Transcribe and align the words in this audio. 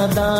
দাদা 0.00 0.39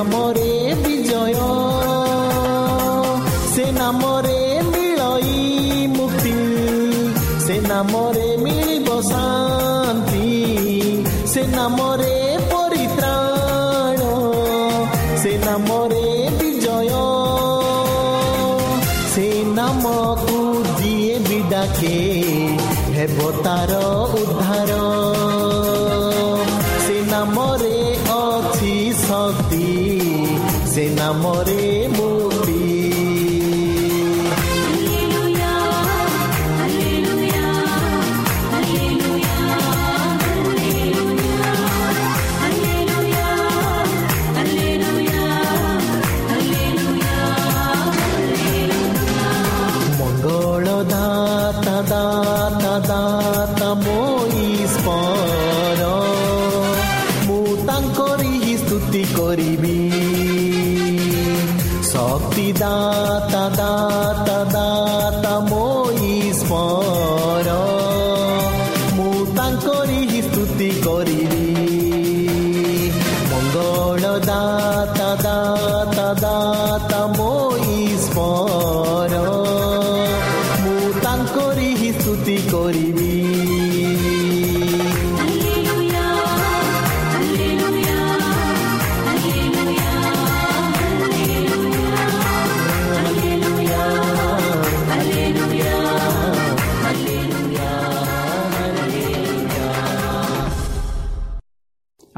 amores. 0.00 0.49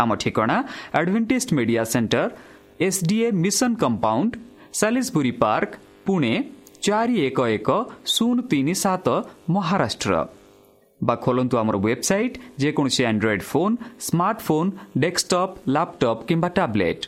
ଆମ 0.03 0.11
ଠିକଣା 0.23 0.57
Adventist 0.99 1.49
media 1.59 1.83
centre 1.93 2.25
SDA 2.87 3.29
mission 3.43 3.71
compound 3.83 4.33
Salisbury 4.81 5.33
Park 5.43 5.71
Pune 6.07 6.33
ଚାରି 6.85 7.17
ଏକ 7.27 7.39
ଏକ 7.57 7.69
ଶୂନ 8.13 8.37
ତିନି 8.51 8.75
ସାତ 8.85 9.07
ମହାରାଷ୍ଟ୍ର 9.55 10.13
ବା 11.01 11.15
ଖୋଲନ୍ତୁ 11.25 11.55
ଆମର 11.61 11.77
ୱେବସାଇଟ୍ 11.79 12.37
ଯେକୌଣସି 12.63 13.03
Android 13.11 13.45
phone 13.51 13.75
smartphone 14.07 14.71
desktop 15.03 15.55
laptop 15.75 16.25
କିମ୍ବା 16.29 16.49
ଟ୍ୟାବ୍ଲେଟ୍ 16.59 17.05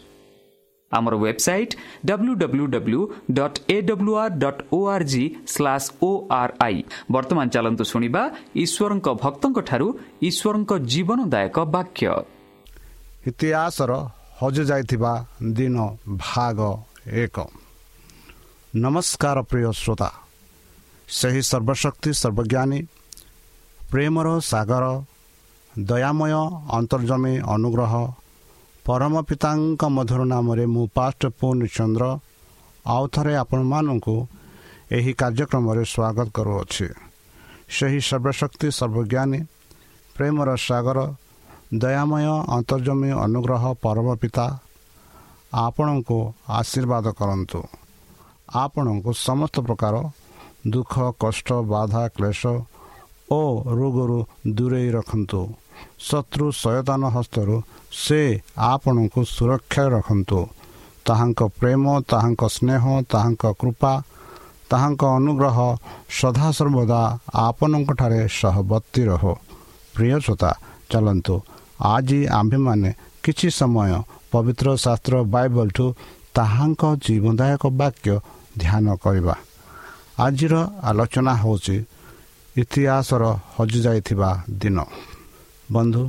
ଆମର 0.92 1.14
website 1.16 1.72
W 2.08 2.34
W 2.42 2.66
W 2.74 3.00
dot 3.38 3.58
A 3.68 3.76
W 3.88 4.12
R 4.22 4.34
dot 4.42 4.60
O 4.72 4.78
R 4.94 5.06
G 5.12 5.24
slash 5.54 5.88
O 6.02 6.10
R 6.40 6.52
I 6.66 6.78
ବର୍ତ୍ତମାନ 7.14 7.46
ଚାଲନ୍ତୁ 7.54 7.84
ଶୁଣିବା 7.92 8.22
ଈଶ୍ୱରଙ୍କ 8.64 9.08
ଭକ୍ତଙ୍କଠାରୁ 9.24 9.88
ଈଶ୍ୱରଙ୍କ 10.28 10.72
ଜୀବନଦାୟକ 10.92 11.56
ବାକ୍ୟ 11.76 12.06
ଇତିହାସର 13.26 13.92
ହଜିଯାଇଥିବା 14.40 15.12
ଦିନ 15.56 15.76
ଭାଗ 16.18 16.58
ଏକ। 17.22 17.36
ନମସ୍କାର 18.74 19.36
ପ୍ରିୟ 19.50 19.70
ଶ୍ରୋତା। 19.72 20.10
ସେହି 21.08 21.42
ସର୍ବଶକ୍ତି 21.42 22.10
ସର୍ବଜ୍ଞାନୀ 22.22 22.80
ପ୍ରେମର 23.90 24.28
ସାଗର 24.50 24.84
ଦୟାମୟ 25.78 26.32
ଅନ୍ତର୍ଜମୀ 26.78 27.34
ଅନୁଗ୍ରହ 27.54 27.92
ପରମ 28.84 29.14
ପିତାଙ୍କ 29.28 29.82
ମଧୁର 29.96 30.20
ନାମରେ 30.24 30.64
ମୁଁ 30.66 30.84
ପାଷ୍ଟ 30.96 31.22
ପୂର୍ଣ୍ଣଚନ୍ଦ୍ର 31.38 32.04
ଆଉ 32.86 33.04
ଥରେ 33.14 33.34
ଆପଣମାନଙ୍କୁ 33.36 34.16
ଏହି 34.96 35.12
କାର୍ଯ୍ୟକ୍ରମରେ 35.20 35.84
ସ୍ୱାଗତ 35.84 36.28
କରୁଅଛି। 36.36 36.86
ସେହି 37.76 38.00
ସର୍ବଶକ୍ତି 38.08 38.68
ସର୍ବଜ୍ଞାନୀ 38.78 39.40
ପ୍ରେମର 40.16 40.48
ସାଗର 40.68 40.98
ଦୟାମୟ 41.82 42.26
ଅନ୍ତର୍ଜମୀ 42.56 43.10
ଅନୁଗ୍ରହ 43.24 43.64
ପରମ 43.82 44.08
ପିତା 44.22 44.46
ଆପଣଙ୍କୁ 45.64 46.18
ଆଶୀର୍ବାଦ 46.58 47.06
କରନ୍ତୁ। 47.20 47.60
ଆପଣଙ୍କୁ 48.62 49.10
ସମସ୍ତ 49.26 49.56
ପ୍ରକାର 49.66 49.94
ଦୁଃଖ 50.72 50.94
କଷ୍ଟ 51.22 51.48
ବାଧା 51.72 52.02
କ୍ଲେଶ 52.16 52.42
ଓ 53.30 53.40
ରୋଗରୁ 53.78 54.18
ଦୂରେଇ 54.56 54.88
ରଖନ୍ତୁ। 54.96 55.40
ଶତ୍ରୁ 56.08 56.46
ସୟତାନ 56.62 57.02
ହସ୍ତରୁ 57.16 57.56
ସେ 58.04 58.20
ଆପଣଙ୍କୁ 58.72 59.20
ସୁରକ୍ଷା 59.36 59.84
ରଖନ୍ତୁ। 59.96 60.40
ତାହାଙ୍କ 61.06 61.40
ପ୍ରେମ 61.60 61.84
ତାହାଙ୍କ 62.10 62.42
ସ୍ନେହ 62.56 62.84
ତାହାଙ୍କ 63.12 63.44
କୃପା 63.60 63.92
ତାହାଙ୍କ 64.70 65.02
ଅନୁଗ୍ରହ 65.18 65.58
ସଦାସର୍ବଦା 66.18 67.00
ଆପଣଙ୍କଠାରେ 67.46 68.20
ସହବର୍ତ୍ତୀ 68.38 69.02
ରହୁ। 69.10 69.32
ପ୍ରିୟ 69.94 70.16
ଶ୍ରୋତା 70.24 70.50
ଚାଲନ୍ତୁ 70.90 71.34
ଆଜି 71.80 72.26
ଆମ୍ଭେମାନେ 72.26 72.90
କିଛି 73.22 73.48
ସମୟ 73.50 73.92
ପବିତ୍ର 74.32 74.66
ଶାସ୍ତ୍ର 74.76 75.14
ବାଇବଲଠୁ 75.34 75.86
ତାହାଙ୍କ 76.34 76.82
ଜୀବନଦାୟକ 77.06 77.62
ବାକ୍ୟ 77.80 78.18
ଧ୍ୟାନ 78.58 78.86
କରିବା। 78.96 79.34
ଆଜିର 80.18 80.54
ଆଲୋଚନା 80.82 81.32
ହେଉଛି 81.34 81.76
ଇତିହାସର 82.56 83.22
ହଜିଯାଇଥିବା 83.56 84.30
ଦିନ। 84.50 84.78
ବନ୍ଧୁ 85.72 86.02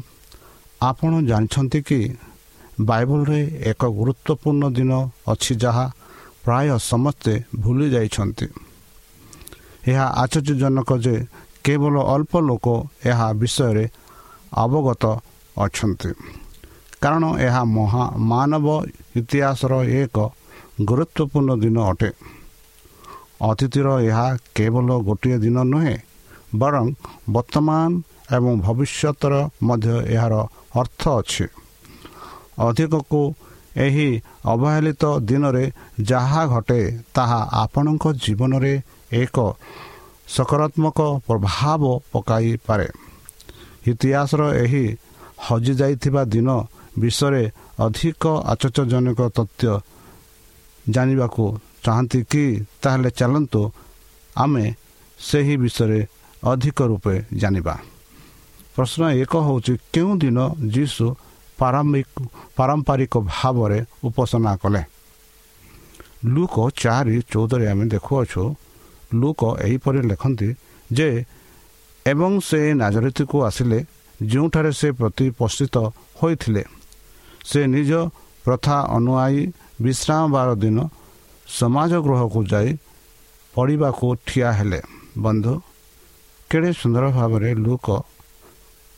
ଆପଣ 0.82 1.12
ଜାଣିଛନ୍ତି 1.26 1.80
କି 1.82 2.00
ବାଇବଲରେ 2.82 3.40
ଏକ 3.62 3.82
ଗୁରୁତ୍ୱପୂର୍ଣ୍ଣ 3.86 4.64
ଦିନ 4.78 4.92
ଅଛି 5.28 5.54
ଯାହା 5.56 5.86
ପ୍ରାୟ 6.44 6.68
ସମସ୍ତେ 6.92 7.34
ଭୁଲି 7.60 7.88
ଯାଇଛନ୍ତି। 7.90 8.48
ଏହା 9.88 10.06
ଆଶ୍ଚର୍ଯ୍ୟଜନକ 10.22 10.90
ଯେ 11.06 11.16
କେବଳ 11.64 11.96
ଅଳ୍ପ 12.14 12.34
ଲୋକ 12.40 12.66
ଏହା 13.06 13.28
ବିଷୟରେ 13.34 13.86
ଅବଗତ 14.54 15.04
ଅଛନ୍ତି। 15.64 16.12
କାରଣ 17.02 17.24
ଏହା 17.48 17.62
ମହା 17.78 18.04
ମାନବ 18.32 18.68
ଇତିହାସର 19.20 19.74
ଏକ 20.02 20.18
ଗୁରୁତ୍ୱପୂର୍ଣ୍ଣ 20.88 21.50
ଦିନ 21.64 21.78
ଅଟେ। 21.92 22.10
ଅତିଥିର 23.50 23.88
ଏହା 24.10 24.28
କେବଳ 24.56 24.90
ଗୋଟିଏ 25.08 25.38
ଦିନ 25.46 25.58
ନୁହେଁ 25.72 25.96
ବରଂ 26.62 26.86
ବର୍ତ୍ତମାନ 27.36 27.90
ଏବଂ 28.36 28.54
ଭବିଷ୍ୟତର 28.66 29.34
ମଧ୍ୟ 29.64 29.96
ଏହାର 30.16 30.34
ଅର୍ଥ 30.80 31.02
ଅଛି। 31.20 31.46
ଅଧିକକୁ 32.68 33.22
ଏହି 33.78 34.10
ଅବହେଳିତ 34.46 35.04
ଦିନରେ 35.30 35.66
ଯାହା 36.02 36.42
ଘଟେ 36.48 36.82
ତାହା 37.16 37.40
ଆପଣଙ୍କ 37.64 38.04
ଜୀବନରେ 38.24 38.74
ଏକ 39.14 39.38
ସକାରାତ୍ମକ 40.36 41.00
ପ୍ରଭାବ 41.28 41.82
ପକାଇପାରେ 42.14 42.88
ଇତିହାସର 43.88 44.42
ଏହି 44.64 44.86
ହଜିଯାଇଥିବା 45.46 46.22
ଦିନ 46.34 46.50
ବିଷୟରେ 47.02 47.44
ଅଧିକ 47.86 48.24
ଆଶ୍ଚର୍ଯ୍ୟଜନକ 48.52 49.20
ତଥ୍ୟ 49.38 49.64
ଜାଣିବାକୁ 50.86 51.44
ଚାହାନ୍ତି 51.84 52.20
କି 52.32 52.44
ତାହେଲେ 52.82 53.10
ଚାଲନ୍ତୁ 53.20 53.62
ଆମେ 54.36 54.66
ସେହି 55.20 55.56
ବିଷୟରେ 55.64 56.00
ଅଧିକ 56.44 56.78
ରୂପେ 56.92 57.16
ଜାଣିବା। 57.42 57.76
ପ୍ରଶ୍ନ 58.76 59.02
ଏକ 59.24 59.34
ହେଉଛି 59.48 59.74
କେଉଁ 59.94 60.12
ଦିନ 60.24 60.38
ଯୀଶୁ 60.74 61.06
ପାରମ୍ପରିକ 62.58 63.14
ଭାବରେ 63.32 63.80
ଉପାସନା 64.08 64.52
କଲେ? 64.62 64.82
ଲୁକ 66.26 66.56
ଚାରି 66.82 67.16
ଚଉଦରେ 67.32 67.66
ଆମେ 67.72 67.86
ଦେଖୁଅଛୁ 67.94 68.44
ଲୁକ 69.14 69.42
ଏହିପରି 69.66 70.00
ଲେଖନ୍ତି 70.10 70.50
ଯେ 70.92 71.10
ଏବଂ 72.06 72.32
ସେ 72.48 72.60
ନାଜରିତିକୁ 72.82 73.38
ଆସିଲେ 73.48 73.80
ଯେଉଁଠାରେ 74.32 74.72
ସେ 74.80 74.88
ପ୍ରତିପୋଷିତ 75.00 75.76
ହୋଇଥିଲେ 76.20 76.64
ସେ 77.50 77.60
ନିଜ 77.76 77.92
ପ୍ରଥା 78.46 78.78
ଅନୁଆଇ 78.98 79.40
ବିଶ୍ରାମବାର 79.84 80.50
ଦିନ 80.64 80.78
ସମାଜ 81.60 81.92
ଗୃହକୁ 82.06 82.40
ଯାଇ 82.52 82.70
ପଢ଼ିବାକୁ 83.54 84.06
ଠିଆ 84.28 84.50
ହେଲେ। 84.58 84.80
ବନ୍ଧୁ 85.26 85.54
କେଡ଼େ 86.50 86.72
ସୁନ୍ଦର 86.82 87.06
ଭାବରେ 87.18 87.50
ଲୋକ 87.66 87.88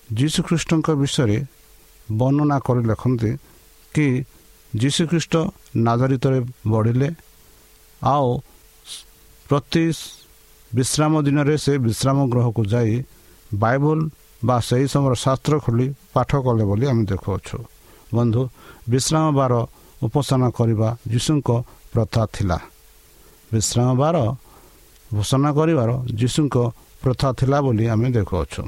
ଯୀଶୁଖ୍ରୀଷ୍ଟଙ୍କ 0.09 0.88
ବିଷୟରେ 1.01 1.38
ବର୍ଣ୍ଣନା 2.09 2.57
କରି 2.65 2.81
ଲେଖନ୍ତି 2.89 3.31
କି 3.93 4.07
ଯୀଶୁଖ୍ରୀଷ୍ଟ 4.74 5.33
ନାଗରିତରେ 5.88 6.39
ବଢ଼ିଲେ 6.74 7.09
ଆଉ 8.01 8.29
ପ୍ରତି 9.50 9.86
ବିଶ୍ରାମ 10.71 11.13
ଦିନରେ 11.25 11.55
ସେ 11.63 11.74
ବିଶ୍ରାମ 11.88 12.17
ଗୃହକୁ 12.31 12.62
ଯାଇ 12.74 12.93
ବାଇବଲ 13.51 14.00
ବା 14.46 14.56
ସେହି 14.67 14.86
ସମୟର 14.94 15.13
ଶାସ୍ତ୍ର 15.24 15.53
ଖୋଲି 15.65 15.88
ପାଠ 16.13 16.29
କଲେ 16.46 16.63
ବୋଲି 16.70 16.86
ଆମେ 16.91 17.03
ଦେଖୁଅଛୁ। 17.12 17.58
ବନ୍ଧୁ 18.13 18.41
ବିଶ୍ରାମ 18.89 19.25
ବାର 19.39 19.53
ଉପାସନା 20.06 20.48
କରିବା 20.58 20.88
ଯୀଶୁଙ୍କ 21.12 21.50
ପ୍ରଥା 21.94 22.22
ଥିଲା। 22.36 22.58
ବିଶ୍ରାମ 23.51 23.89
ବାର 24.01 24.15
ଘୋଷଣା 25.13 25.50
କରିବାର 25.58 25.89
ଯୀଶୁଙ୍କ 26.20 26.56
ପ୍ରଥା 27.01 27.29
ଥିଲା 27.39 27.58
ବୋଲି 27.65 27.86
ଆମେ 27.94 28.08
ଦେଖୁଅଛୁ। 28.17 28.62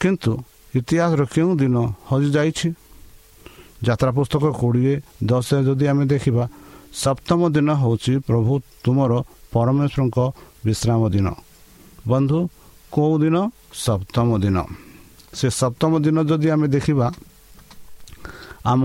କିନ୍ତୁ 0.00 0.32
ଇତିହାସର 0.74 1.22
କେଉଁ 1.34 1.50
ଦିନ 1.60 1.76
ହଜିଯାଇଛି 2.08 2.68
ଯାତ୍ରା 3.86 4.10
ପୁସ୍ତକ 4.16 4.44
କୋଡ଼ିଏ 4.60 4.94
ଦଶ 5.24 5.48
ଯଦି 5.66 5.84
ଆମେ 5.90 6.04
ଦେଖିବା 6.12 6.44
ସପ୍ତମ 6.94 7.40
ଦିନ 7.54 7.68
ହେଉଛି 7.82 8.12
ପ୍ରଭୁ 8.28 8.52
ତୁମର 8.84 9.12
ପରମେଶ୍ୱରଙ୍କ 9.52 10.18
ବିଶ୍ରାମ 10.66 11.00
ଦିନ। 11.14 11.26
ବନ୍ଧୁ 12.08 12.38
କେଉଁ 12.94 13.14
ଦିନ? 13.22 13.36
ସପ୍ତମ 13.84 14.28
ଦିନ। 14.42 14.58
ସେ 15.38 15.46
ସପ୍ତମ 15.60 15.92
ଦିନ 16.04 16.18
ଯଦି 16.30 16.48
ଆମେ 16.54 16.66
ଦେଖିବା 16.74 17.06
ଆମ 18.72 18.82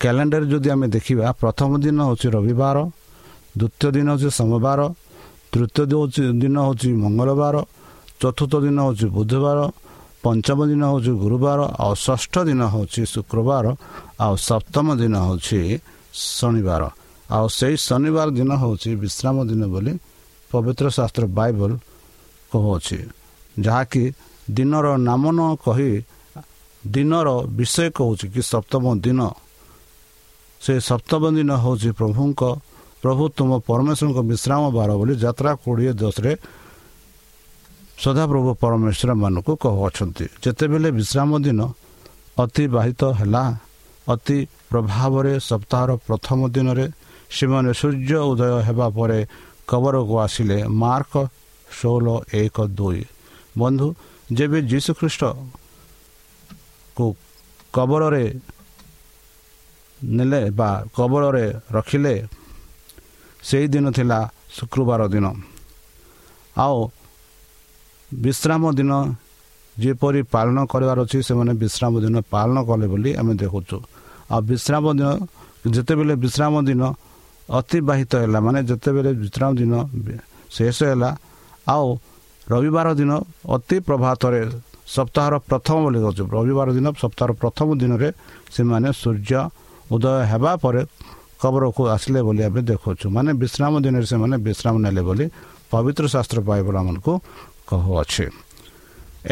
କ୍ୟାଲେଣ୍ଡର 0.00 0.44
ଯଦି 0.52 0.68
ଆମେ 0.74 0.86
ଦେଖିବା 0.96 1.24
ପ୍ରଥମ 1.40 1.70
ଦିନ 1.84 1.98
ହେଉଛି 2.08 2.28
ରବିବାର 2.36 2.76
ଦ୍ୱିତୀୟ 3.60 3.88
ଦିନ 3.96 4.08
ହେଉଛି 4.12 4.28
ସୋମବାର 4.38 4.80
ତୃତୀୟ 5.52 5.84
ଦିନ 6.42 6.56
ହେଉଛି 6.66 6.88
ମଙ୍ଗଳବାର 7.02 7.56
ଚତୁର୍ଥ 8.20 8.54
ଦିନ 8.64 8.78
ହେଉଛି 8.86 9.06
ବୁଧବାର 9.16 9.58
ପଞ୍ଚମ 10.24 10.58
ଦିନ 10.70 10.82
ହେଉଛି 10.90 11.12
ଗୁରୁବାର 11.22 11.60
ଆଉ 11.84 11.94
ଷଷ୍ଠ 12.04 12.34
ଦିନ 12.48 12.60
ହେଉଛି 12.72 13.02
ଶୁକ୍ରବାର 13.14 13.66
ଆଉ 14.24 14.34
ସପ୍ତମ 14.48 14.86
ଦିନ 15.00 15.14
ହେଉଛି 15.26 15.60
ଶନିବାର। 16.12 16.82
ଆଉ 17.36 17.46
ସେଇ 17.58 17.74
ଶନିବାର 17.86 18.28
ଦିନ 18.38 18.50
ହେଉଛି 18.62 18.90
ବିଶ୍ରାମ 19.02 19.36
ଦିନ 19.50 19.62
ବୋଲି 19.72 19.92
ପବିତ୍ର 20.50 20.86
ଶାସ୍ତ୍ର 20.96 21.24
ବାଇବଲ 21.38 21.70
କହୁଅଛି। 22.52 22.98
ଯାହାକି 23.56 24.04
ଦିନର 24.56 24.86
ନାମ 25.08 25.22
ନ 25.36 25.40
କହି 25.64 25.92
ଦିନର 26.84 27.28
ବିଷୟ 27.58 27.86
କହୁଛି 27.96 28.26
କି 28.34 28.42
ସପ୍ତମ 28.52 28.84
ଦିନ 29.04 29.20
ସେ 30.60 30.74
ସପ୍ତମ 30.80 31.22
ଦିନ 31.36 31.50
ହେଉଛି 31.64 31.90
ପ୍ରଭୁଙ୍କ 32.00 32.42
ପ୍ରଭୁ 33.02 33.24
ତୁମ 33.36 33.50
ପରମେଶ୍ୱରଙ୍କ 33.68 34.20
ବିଶ୍ରାମ 34.30 34.62
ବାର 34.76 34.90
ବୋଲି 35.00 35.14
ଯାତ୍ରା 35.24 35.50
କୋଡ଼ିଏ 35.64 35.92
ଦଶରେ 36.00 36.32
ସଦାପ୍ରଭୁ 38.04 38.50
ପରମେଶ୍ୱରମାନଙ୍କୁ 38.64 39.52
କହୁଅଛନ୍ତି। 39.64 40.24
ଯେତେବେଳେ 40.42 40.88
ବିଶ୍ରାମ 41.00 41.30
ଦିନ 41.44 41.60
ଅତିବାହିତ 42.44 43.02
ହେଲା 43.20 43.44
ଅତି 44.08 44.38
ପ୍ରଭାବରେ 44.70 45.32
ସପ୍ତାହର 45.50 45.90
ପ୍ରଥମ 46.06 46.38
ଦିନରେ 46.54 46.86
ସେମାନେ 47.36 47.70
ସୂର୍ଯ୍ୟ 47.80 48.18
ଉଦୟ 48.30 48.56
ହେବା 48.66 48.86
ପରେ 48.96 49.18
କବରକୁ 49.70 50.14
ଆସିଲେ 50.24 50.58
ମାର୍କ 50.82 51.14
ଷୋହଳ 51.68 52.06
ଏକ 52.42 52.56
ଦୁଇ। 52.78 53.02
ବନ୍ଧୁ 53.56 53.86
ଯେବେ 54.38 54.58
ଯୀଶୁଖ୍ରୀଷ୍ଟକୁ 54.70 55.36
କବରରେ 57.74 58.24
ନେଲେ 60.00 60.42
ବା 60.58 60.70
କବଳରେ 60.96 61.46
ରଖିଲେ 61.76 62.14
ସେଇ 63.48 63.66
ଦିନ 63.72 63.86
ଥିଲା 63.96 64.18
ଶୁକ୍ରବାର 64.56 65.00
ଦିନ। 65.14 65.26
ଆଉ 66.56 66.78
ବିଶ୍ରାମ 68.10 68.62
ଦିନ 68.78 68.92
ଯେପରି 69.76 70.20
ପାଳନ 70.34 70.56
କରିବାର 70.72 70.98
ଅଛି 71.06 71.18
ସେମାନେ 71.28 71.52
ବିଶ୍ରାମ 71.62 71.92
ଦିନ 72.04 72.16
ପାଳନ 72.34 72.56
କଲେ 72.68 72.86
ବୋଲି 72.92 73.10
ଆମେ 73.20 73.32
ଦେଖୁଛୁ। 73.42 73.78
ଆଉ 74.32 74.40
ବିଶ୍ରାମ 74.50 74.84
ଦିନ 74.98 75.08
ଯେତେବେଳେ 75.74 76.14
ବିଶ୍ରାମ 76.24 76.54
ଦିନ 76.68 76.82
ଅତିବାହିତ 77.48 78.12
ହେଲା 78.22 78.38
ମାନେ 78.46 78.60
ଯେତେବେଳେ 78.70 79.10
ବିଶ୍ରାମ 79.22 79.50
ଦିନ 79.60 79.72
ଶେଷ 80.54 80.78
ହେଲା 80.90 81.10
ଆଉ 81.74 81.86
ରବିବାର 82.52 82.88
ଦିନ 83.00 83.12
ଅତି 83.54 83.76
ପ୍ରଭାତରେ 83.88 84.40
ସପ୍ତାହର 84.96 85.34
ପ୍ରଥମ 85.48 85.76
ବୋଲି 85.84 85.98
କହୁଛୁ 86.04 86.22
ରବିବାର 86.36 86.68
ଦିନ 86.76 86.86
ସପ୍ତାହର 87.02 87.30
ପ୍ରଥମ 87.42 87.68
ଦିନରେ 87.80 88.08
ସେମାନେ 88.56 88.88
ସୂର୍ଯ୍ୟ 89.02 89.42
ଉଦୟ 89.94 90.06
ହେବା 90.30 90.52
ପରେ 90.62 90.82
କବରକୁ 91.42 91.82
ଆସିଲେ 91.94 92.20
ବୋଲି 92.26 92.42
ଆମେ 92.48 92.60
ଦେଖୁଛୁ। 92.70 93.06
ମାନେ 93.16 93.30
ବିଶ୍ରାମ 93.42 93.72
ଦିନରେ 93.84 94.06
ସେମାନେ 94.12 94.36
ବିଶ୍ରାମ 94.46 94.74
ନେଲେ 94.84 95.02
ବୋଲି 95.08 95.26
ପବିତ୍ର 95.72 96.04
ଶାସ୍ତ୍ର 96.14 96.38
ଆମକୁ 96.80 97.12
କହୁଅଛି। 97.68 98.26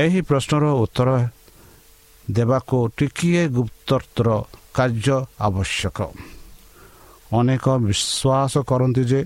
ଏହି 0.04 0.20
ପ୍ରଶ୍ନର 0.28 0.64
ଉତ୍ତର 0.84 1.08
ଦେବାକୁ 2.28 2.76
ଟିକିଏ 2.98 3.42
ଗୁପ୍ତର 3.56 4.28
କାର୍ଯ୍ୟ 4.76 5.16
ଆବଶ୍ୟକ। 5.48 5.98
ଅନେକ 7.38 7.64
ବିଶ୍ୱାସ 7.88 8.54
କରନ୍ତି 8.70 9.02
ଯେ 9.10 9.20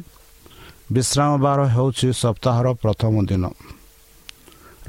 ବିଶ୍ରାମ 0.94 1.30
ବାର 1.44 1.60
ହେଉଛି 1.74 2.08
ସପ୍ତାହର 2.22 2.66
ପ୍ରଥମ 2.82 3.14
ଦିନ। 3.30 3.44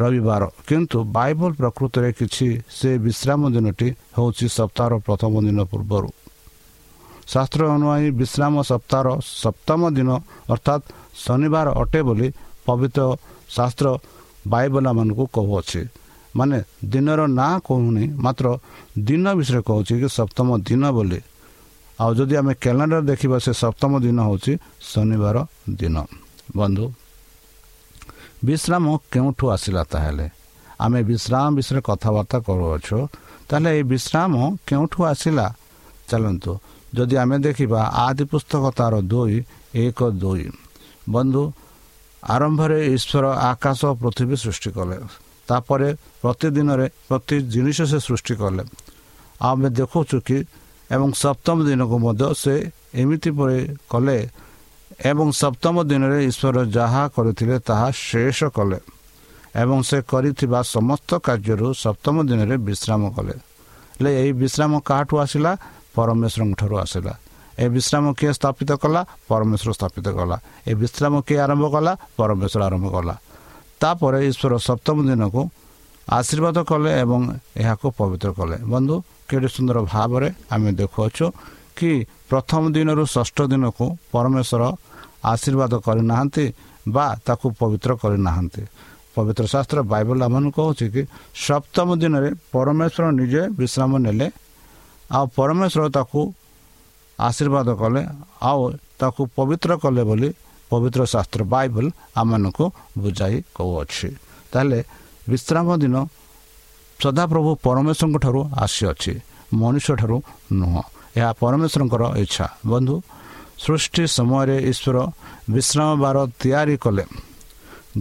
ରବିବାର। 0.01 0.43
କିନ୍ତୁ 0.67 0.97
ବାଇବଲ 1.15 1.51
ପ୍ରକୃତରେ 1.59 2.09
କିଛି 2.19 2.47
ସେ 2.77 2.89
ବିଶ୍ରାମ 3.05 3.41
ଦିନଟି 3.55 3.87
ହେଉଛି 4.15 4.45
ସପ୍ତାହର 4.57 4.93
ପ୍ରଥମ 5.07 5.33
ଦିନ 5.47 5.59
ପୂର୍ବରୁ। 5.71 6.09
ଶାସ୍ତ୍ର 7.33 7.61
ଅନୁଯାୟୀ 7.75 8.09
ବିଶ୍ରାମ 8.19 8.53
ସପ୍ତାହର 8.71 9.07
ସପ୍ତମ 9.41 9.81
ଦିନ 9.97 10.09
ଅର୍ଥାତ୍ 10.53 10.83
ଶନିବାର 11.25 11.67
ଅଟେ 11.81 11.99
ବୋଲି 12.07 12.27
ପବିତ୍ର 12.65 13.01
ଶାସ୍ତ୍ର 13.55 13.87
ବାଇବଲାମାନଙ୍କୁ 14.47 15.25
କହୁଅଛି। 15.35 15.81
ମାନେ 16.35 16.57
ଦିନର 16.91 17.21
ନାଁ 17.39 17.53
କହୁନି 17.67 18.05
ମାତ୍ର 18.25 18.45
ଦିନ 19.07 19.25
ବିଷୟରେ 19.37 19.61
କହୁଛି 19.69 19.93
କି 20.01 20.07
ସପ୍ତମ 20.17 20.47
ଦିନ 20.67 20.83
ବୋଲି। 20.97 21.19
ଆଉ 22.01 22.11
ଯଦି 22.17 22.35
ଆମେ 22.41 22.53
କ୍ୟାଲେଣ୍ଡର 22.63 23.01
ଦେଖିବା 23.11 23.37
ସେ 23.45 23.51
ସପ୍ତମ 23.53 23.91
ଦିନ 24.05 24.17
ହେଉଛି 24.27 24.53
ଶନିବାର 24.91 25.37
ଦିନ। 25.79 25.95
ବନ୍ଧୁ 26.57 26.85
ବିଶ୍ରାମ 28.45 28.85
କେଉଁଠୁ 29.11 29.45
ଆସିଲା 29.49 29.83
ତାହେଲେ? 29.83 30.27
ଆମେ 30.81 30.99
ବିଶ୍ରାମ 31.03 31.55
ବିଷୟରେ 31.55 31.81
କଥାବାର୍ତ୍ତା 31.81 32.39
କରୁଅଛୁ। 32.39 32.97
ତାହେଲେ 33.49 33.69
ଏଇ 33.77 33.83
ବିଶ୍ରାମ 33.83 34.33
କେଉଁଠୁ 34.67 34.99
ଆସିଲା? 35.03 35.45
ଚାଲନ୍ତୁ। 36.09 36.51
ଯଦି 36.93 37.15
ଆମେ 37.17 37.37
ଦେଖିବା 37.39 37.81
ଆଦି 38.05 38.23
ପୁସ୍ତକ 38.23 38.63
ତାର 38.77 38.93
ଦୁଇ 39.01 39.35
ଏକ 39.75 39.99
ଦୁଇ। 40.21 40.45
ବନ୍ଧୁ 41.09 41.43
ଆରମ୍ଭରେ 42.23 42.79
ଈଶ୍ୱର 42.95 43.25
ଆକାଶ 43.51 43.85
ପୃଥିବୀ 43.85 44.35
ସୃଷ୍ଟି 44.35 44.69
କଲେ। 44.71 44.97
ତାପରେ 45.47 45.89
ପ୍ରତିଦିନରେ 46.21 46.87
ପ୍ରତି 47.09 47.35
ଜିନିଷ 47.53 47.81
ସେ 47.81 47.99
ସୃଷ୍ଟି 47.99 48.35
କଲେ। 48.35 48.63
ଆମେ 49.41 49.69
ଦେଖୁଛୁ 49.69 50.17
କି 50.27 50.37
ଏବଂ 50.91 51.09
ସପ୍ତମ 51.11 51.57
ଦିନକୁ 51.67 51.95
ମଧ୍ୟ 51.97 52.27
ସେ 52.37 52.53
ଏମିତି 52.93 53.29
ପରେ 53.31 53.59
କଲେ। 53.89 54.17
ଏବଂ 55.09 55.27
ସପ୍ତମ 55.41 55.75
ଦିନରେ 55.89 56.17
ଈଶ୍ୱର 56.29 56.57
ଯାହା 56.77 57.03
କରିଥିଲେ 57.15 57.55
ତାହା 57.67 57.87
ଶେଷ 58.07 58.39
କଲେ 58.55 58.79
ଏବଂ 59.61 59.77
ସେ 59.89 59.97
କରିଥିବା 60.11 60.59
ସମସ୍ତ 60.75 61.09
କାର୍ଯ୍ୟରୁ 61.27 61.67
ସପ୍ତମ 61.85 62.15
ଦିନରେ 62.29 62.55
ବିଶ୍ରାମ 62.67 63.01
କଲେ 63.15 63.35
ହେଲେ 63.95 64.11
ଏହି 64.21 64.31
ବିଶ୍ରାମ 64.43 64.71
କାହାଠୁ 64.89 65.15
ଆସିଲା 65.23 65.51
ପରମେଶ୍ୱରଙ୍କ 65.95 66.53
ଠାରୁ 66.59 66.75
ଆସିଲା 66.85 67.13
ଏ 67.53 67.65
ବିଶ୍ରାମ 67.69 68.05
କିଏ 68.17 68.31
ସ୍ଥାପିତ 68.33 68.71
କଲା? 68.81 69.01
ପରମେଶ୍ୱର 69.29 69.71
ସ୍ଥାପିତ 69.77 70.07
କଲା। 70.17 70.37
ଏ 70.69 70.73
ବିଶ୍ରାମ 70.73 71.13
କିଏ 71.27 71.39
ଆରମ୍ଭ 71.45 71.65
କଲା? 71.75 71.91
ପରମେଶ୍ୱର 72.17 72.61
ଆରମ୍ଭ 72.67 72.87
କଲା। 72.95 73.15
ତାପରେ 73.81 74.19
ଈଶ୍ୱର 74.29 74.53
ସପ୍ତମ 74.67 74.97
ଦିନକୁ 75.09 75.41
ଆଶୀର୍ବାଦ 76.17 76.57
କଲେ 76.69 76.89
ଏବଂ 77.03 77.21
ଏହାକୁ 77.61 77.87
ପବିତ୍ର 77.97 78.29
କଲେ। 78.39 78.57
ବନ୍ଧୁ 78.73 78.95
କେଡ଼େ 79.29 79.49
ସୁନ୍ଦର 79.55 79.77
ଭାବରେ 79.93 80.29
ଆମେ 80.53 80.69
ଦେଖୁଅଛୁ 80.81 81.25
କି 81.77 81.91
ପ୍ରଥମ 82.33 82.63
ଦିନରୁ 82.75 83.03
ଷଷ୍ଠ 83.13 83.37
ଦିନକୁ 83.51 83.85
ପରମେଶ୍ୱର 84.11 84.63
ଆଶୀର୍ବାଦ 85.31 85.73
କରିନାହାନ୍ତି 85.85 86.45
ବା 86.95 87.05
ତାକୁ 87.27 87.47
ପବିତ୍ର 87.61 87.91
କରିନାହାନ୍ତି। 88.01 88.61
ପବିତ୍ର 89.15 89.45
ଶାସ୍ତ୍ର 89.53 89.79
ବାଇବଲ 89.93 90.17
ଆମମାନଙ୍କୁ 90.27 90.51
କହୁଛି 90.57 90.85
କି 90.93 91.01
ସପ୍ତମ 91.45 91.87
ଦିନରେ 92.01 92.29
ପରମେଶ୍ୱର 92.53 93.05
ନିଜେ 93.19 93.41
ବିଶ୍ରାମ 93.59 93.91
ନେଲେ 94.05 94.27
ଆଉ 95.13 95.25
ପରମେଶ୍ୱର 95.37 95.83
ତାକୁ 95.97 96.21
ଆଶୀର୍ବାଦ 97.19 97.67
କଲେ 97.81 98.01
ଆଉ 98.49 98.61
ତାକୁ 98.99 99.21
ପବିତ୍ର 99.37 99.71
କଲେ 99.83 100.03
ବୋଲି 100.09 100.29
ପବିତ୍ର 100.71 101.01
ଶାସ୍ତ୍ର 101.13 101.41
ବାଇବଲ 101.53 101.85
ଆମମାନଙ୍କୁ 102.21 102.65
ବୁଝାଇ 103.03 103.37
କହୁଅଛି। 103.57 104.09
ତାହେଲେ 104.51 104.79
ବିଶ୍ରାମ 105.29 105.67
ଦିନ 105.83 105.95
ସଦାପ୍ରଭୁ 106.99 107.51
ପରମେଶ୍ୱରଙ୍କ 107.65 108.17
ଠାରୁ 108.23 108.41
ଆସିଅଛି 108.63 109.13
ମଣିଷ 109.59 109.87
ଠାରୁ 109.99 110.17
ନୁହଁ। 110.59 110.83
ଏହା 111.17 111.31
ପରମେଶ୍ୱରଙ୍କର 111.41 112.03
ଇଚ୍ଛା। 112.23 112.45
ବନ୍ଧୁ 112.71 112.95
ସୃଷ୍ଟି 113.63 114.03
ସମୟରେ 114.17 114.57
ଈଶ୍ୱର 114.71 114.97
ବିଶ୍ରାମ 115.55 115.89
ବାର 116.03 116.17
ତିଆରି 116.41 116.75
କଲେ। 116.83 117.03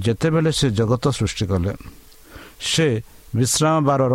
ଯେତେବେଳେ 0.04 0.50
ସେ 0.58 0.66
ଜଗତ 0.78 1.04
ସୃଷ୍ଟି 1.18 1.44
କଲେ 1.52 1.72
ସେ 2.72 2.86
ବିଶ୍ରାମ 3.38 3.76
ବାରର 3.88 4.14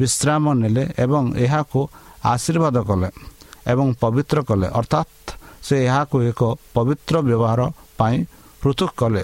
ବିଶ୍ରାମ 0.00 0.44
ନେଲେ 0.62 0.84
ଏବଂ 1.04 1.22
ଏହାକୁ 1.44 1.80
ଆଶୀର୍ବାଦ 2.32 2.76
କଲେ 2.88 3.08
ଏବଂ 3.72 3.86
ପବିତ୍ର 4.02 4.38
କଲେ। 4.48 4.66
ଅର୍ଥାତ୍ 4.80 5.26
ସେ 5.66 5.74
ଏହାକୁ 5.88 6.16
ଏକ 6.30 6.40
ପବିତ୍ର 6.74 7.14
ବ୍ୟବହାର 7.28 7.60
ପାଇଁ 7.98 8.16
ପୃଥକ 8.62 8.90
କଲେ 9.00 9.22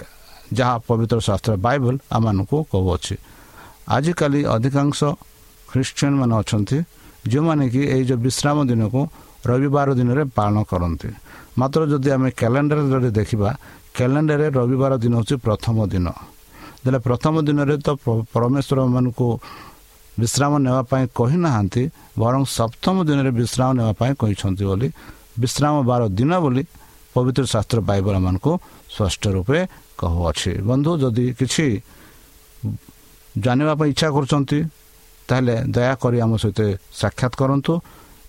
ଯାହା 0.57 0.75
ପବିତ୍ର 0.87 1.17
ଶାସ୍ତ୍ର 1.27 1.53
ବାଇବଲ 1.65 1.95
ଆମମାନଙ୍କୁ 2.15 2.57
କହୁଅଛି। 2.71 3.15
ଆଜିକାଲି 3.95 4.39
ଅଧିକାଂଶ 4.55 4.99
ଖ୍ରୀଷ୍ଟିଆନ 5.69 6.13
ମାନେ 6.21 6.35
ଅଛନ୍ତି 6.41 6.77
ଯେଉଁମାନେ 7.31 7.63
କି 7.73 7.81
ଏଇ 7.95 8.03
ଯେଉଁ 8.09 8.19
ବିଶ୍ରାମ 8.27 8.57
ଦିନକୁ 8.69 9.01
ରବିବାର 9.49 9.87
ଦିନରେ 9.99 10.23
ପାଳନ 10.37 10.55
କରନ୍ତି। 10.71 11.09
ମାତ୍ର 11.59 11.81
ଯଦି 11.91 12.09
ଆମେ 12.15 12.29
କ୍ୟାଲେଣ୍ଡର 12.39 12.79
ଯଦି 12.91 13.09
ଦେଖିବା 13.19 13.49
କ୍ୟାଲେଣ୍ଡରରେ 13.95 14.47
ରବିବାର 14.59 14.91
ଦିନ 15.03 15.13
ହେଉଛି 15.19 15.35
ପ୍ରଥମ 15.47 15.77
ଦିନ। 15.93 16.07
ଦେଲେ 16.83 16.99
ପ୍ରଥମ 17.07 17.33
ଦିନରେ 17.47 17.75
ତ 17.85 17.89
ପରମେଶ୍ୱର 18.33 18.77
ମାନଙ୍କୁ 18.95 19.27
ବିଶ୍ରାମ 20.19 20.51
ନେବା 20.65 20.81
ପାଇଁ 20.91 21.03
କହିନାହାନ୍ତି 21.19 21.83
ବରଂ 22.21 22.41
ସପ୍ତମ 22.57 22.95
ଦିନରେ 23.07 23.31
ବିଶ୍ରାମ 23.39 23.69
ନେବା 23.79 23.93
ପାଇଁ 23.99 24.11
କହିଛନ୍ତି 24.21 24.63
ବୋଲି 24.69 24.87
ବିଶ୍ରାମ 25.41 25.75
ବାର 25.89 26.01
ଦିନ 26.19 26.31
ବୋଲି 26.43 26.63
ପବିତ୍ର 27.13 27.45
ଶାସ୍ତ୍ର 27.53 27.79
ବାଇବଲ 27.89 28.15
ମାନଙ୍କୁ 28.25 28.51
ସ୍ପଷ୍ଟ 28.93 29.23
ରୂପେ 29.35 29.59
କହୁଅଛି। 29.99 30.51
ବନ୍ଧୁ 30.69 30.91
ଯଦି 31.03 31.25
କିଛି 31.39 31.65
ଜାଣିବା 33.43 33.73
ପାଇଁ 33.79 33.89
ଇଚ୍ଛା 33.93 34.07
କରୁଛନ୍ତି 34.15 34.57
ତାହେଲେ 35.33 35.55
ଦୟାକରି 35.73 36.17
ଆମ 36.25 36.31
ସହିତ 36.37 36.59
ସାକ୍ଷାତ 37.01 37.33
କରନ୍ତୁ। 37.41 37.73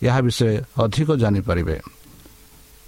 ଏହା 0.09 0.21
ବିଷୟରେ 0.27 0.55
ଅଧିକ 0.85 1.09
ଜାଣିପାରିବେ। 1.23 1.77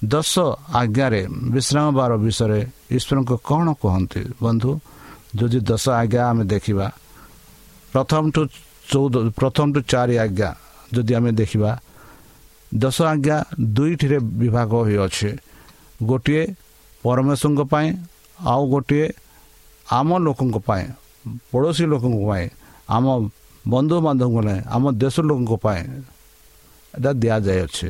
ଦଶ 0.05 0.33
ଆଜ୍ଞାରେ 0.81 1.21
ବିଶ୍ରାମ 1.55 1.87
ବାର 1.99 2.13
ବିଷୟରେ 2.25 2.61
ଈଶ୍ୱରଙ୍କ 2.97 3.33
କ'ଣ 3.49 3.67
କୁହନ୍ତି? 3.83 4.23
ବନ୍ଧୁ 4.45 4.71
ଯଦି 5.37 5.59
ଦଶ 5.71 5.85
ଆଜ୍ଞା 6.01 6.23
ଆମେ 6.31 6.45
ଦେଖିବା 6.49 6.87
ପ୍ରଥମଠୁ 7.93 8.41
ଚଉଦ 8.91 9.15
ପ୍ରଥମଠୁ 9.37 9.79
ଚାରି 9.93 10.15
ଆଜ୍ଞା 10.25 10.51
ଯଦି 10.95 11.13
ଆମେ 11.19 11.31
ଦେଖିବା 11.41 11.71
ଦଶ 12.73 12.97
ଆଜ୍ଞା 13.13 13.37
ଦୁଇଟିରେ 13.75 14.19
ବିଭାଗ 14.41 14.71
ହୋଇଅଛି। 14.87 15.31
ଗୋଟିଏ 16.09 16.43
ପରମେଶ୍ୱରଙ୍କ 17.05 17.61
ପାଇଁ 17.73 17.89
ଆଉ 18.45 18.63
ଗୋଟିଏ 18.73 19.07
ଆମ 19.89 20.09
ଲୋକଙ୍କ 20.25 20.57
ପାଇଁ 20.69 20.85
ପଡ଼ୋଶୀ 21.53 21.85
ଲୋକଙ୍କ 21.93 22.17
ପାଇଁ 22.29 22.45
ଆମ 22.97 23.05
ବନ୍ଧୁବାନ୍ଧବଙ୍କ 23.73 24.39
ପାଇଁ 24.47 24.61
ଆମ 24.75 24.85
ଦେଶ 25.03 25.15
ଲୋକଙ୍କ 25.29 25.53
ପାଇଁ 25.65 25.83
ଏଇଟା 26.95 27.11
ଦିଆଯାଇଅଛି 27.23 27.89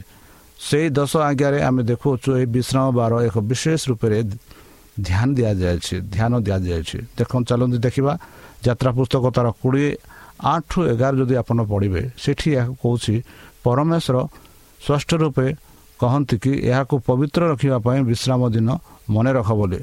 ସେଇ 0.58 0.86
ଦଶ 0.98 1.12
ଆଜ୍ଞାରେ 1.30 1.58
ଆମେ 1.68 1.82
ଦେଖୁଅଛୁ 1.90 2.28
ଏହି 2.38 2.46
ବିଶ୍ରାମ 2.56 2.86
ବାର 2.98 3.12
ଏକ 3.28 3.36
ବିଶେଷ 3.50 3.80
ରୂପରେ 3.90 4.18
ଧ୍ୟାନ 5.06 5.28
ଦିଆଯାଇଛି 5.38 5.94
ଧ୍ୟାନ 6.14 6.32
ଦିଆଯାଇଛି। 6.46 6.98
ଦେଖନ୍ତୁ 7.18 7.46
ଚାଲନ୍ତୁ 7.50 7.78
ଦେଖିବା। 7.86 8.12
ଯାତ୍ରା 8.64 8.90
ପୁସ୍ତକ 8.96 9.24
ତାର 9.36 9.46
କୋଡ଼ିଏ 9.60 9.90
ଆଠରୁ 10.52 10.80
ଏଗାର 10.92 11.12
ଯଦି 11.20 11.34
ଆପଣ 11.42 11.58
ପଢ଼ିବେ 11.72 12.02
ସେଠି 12.22 12.48
ଏହାକୁ 12.58 12.74
କହୁଛି 12.82 13.14
ପରମେଶ୍ୱର 13.64 14.16
ସ୍ପଷ୍ଟ 14.84 15.10
ରୂପେ 15.22 15.46
କହନ୍ତି 16.00 16.36
କି 16.42 16.52
ଏହାକୁ 16.70 16.94
ପବିତ୍ର 17.08 17.40
ରଖିବା 17.52 17.78
ପାଇଁ 17.86 18.00
ବିଶ୍ରାମ 18.10 18.40
ଦିନ 18.54 18.68
ମନେ 19.14 19.30
ରଖ 19.38 19.48
ବୋଲି। 19.60 19.80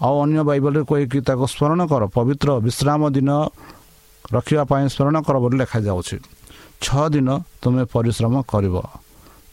ଆଉ 0.00 0.14
ଅନ୍ୟ 0.24 0.40
ବାଇବଲରେ 0.48 0.82
କହିକି 0.90 1.18
ତାକୁ 1.28 1.44
ସ୍ମରଣ 1.54 1.80
କର 1.90 2.02
ପବିତ୍ର 2.16 2.48
ବିଶ୍ରାମ 2.66 3.00
ଦିନ 3.16 3.30
ରଖିବା 4.34 4.62
ପାଇଁ 4.70 4.84
ସ୍ମରଣ 4.94 5.16
କର 5.26 5.36
ବୋଲି 5.42 5.56
ଲେଖାଯାଉଛି। 5.62 6.16
ଛଅ 6.84 7.04
ଦିନ 7.14 7.28
ତୁମେ 7.62 7.82
ପରିଶ୍ରମ 7.94 8.34
କରିବ। 8.52 8.76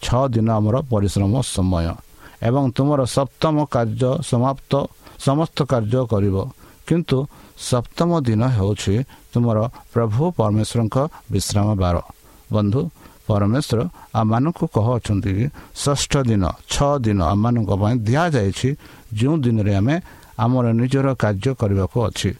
ଛଅ 0.05 0.23
ଦିନ 0.33 0.47
ଆମର 0.59 0.75
ପରିଶ୍ରମ 0.91 1.33
ସମୟ। 1.55 1.87
ଏବଂ 2.47 2.63
ତୁମର 2.75 2.99
ସପ୍ତମ 3.15 3.55
କାର୍ଯ୍ୟ 3.73 4.11
ସମାପ୍ତ 4.29 4.71
ସମସ୍ତ 5.25 5.57
କାର୍ଯ୍ୟ 5.71 6.01
କରିବ। 6.13 6.35
କିନ୍ତୁ 6.87 7.17
ସପ୍ତମ 7.69 8.09
ଦିନ 8.27 8.41
ହେଉଛି 8.57 8.93
ତୁମର 9.31 9.57
ପ୍ରଭୁ 9.93 10.23
ପରମେଶ୍ୱରଙ୍କ 10.37 10.97
ବିଶ୍ରାମ 11.31 11.67
ବାର 11.81 11.95
ବନ୍ଧୁ 12.53 12.81
ପରମେଶ୍ୱର 13.27 13.79
ଆମମାନଙ୍କୁ 14.21 14.65
କହୁଅଛନ୍ତି 14.75 15.31
କି 15.37 15.45
ଷଷ୍ଠ 15.83 16.13
ଦିନ 16.29 16.43
ଛଅ 16.73 16.91
ଦିନ 17.05 17.19
ଆମମାନଙ୍କ 17.33 17.71
ପାଇଁ 17.81 17.95
ଦିଆଯାଇଛି। 18.07 18.69
ଯେଉଁ 19.13 19.35
ଦିନରେ 19.45 19.73
ଆମେ 19.79 19.95
ଆମର 20.39 20.65
ନିଜର 20.79 21.07
କାର୍ଯ୍ୟ 21.23 21.51
କରିବାକୁ 21.61 21.97
ଅଛି। 22.09 22.31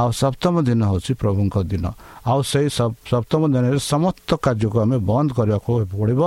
ଆଉ 0.00 0.08
ସପ୍ତମ 0.20 0.54
ଦିନ 0.68 0.80
ହେଉଛି 0.90 1.12
ପ୍ରଭୁଙ୍କ 1.22 1.56
ଦିନ। 1.70 1.84
ଆଉ 2.30 2.40
ସେଇ 2.50 2.68
ସପ୍ତମ 3.10 3.42
ଦିନରେ 3.52 3.78
ସମସ୍ତ 3.92 4.30
କାର୍ଯ୍ୟକୁ 4.44 4.76
ଆମେ 4.84 4.96
ବନ୍ଦ 5.08 5.28
କରିବାକୁ 5.38 5.70
ପଡ଼ିବ। 5.92 6.22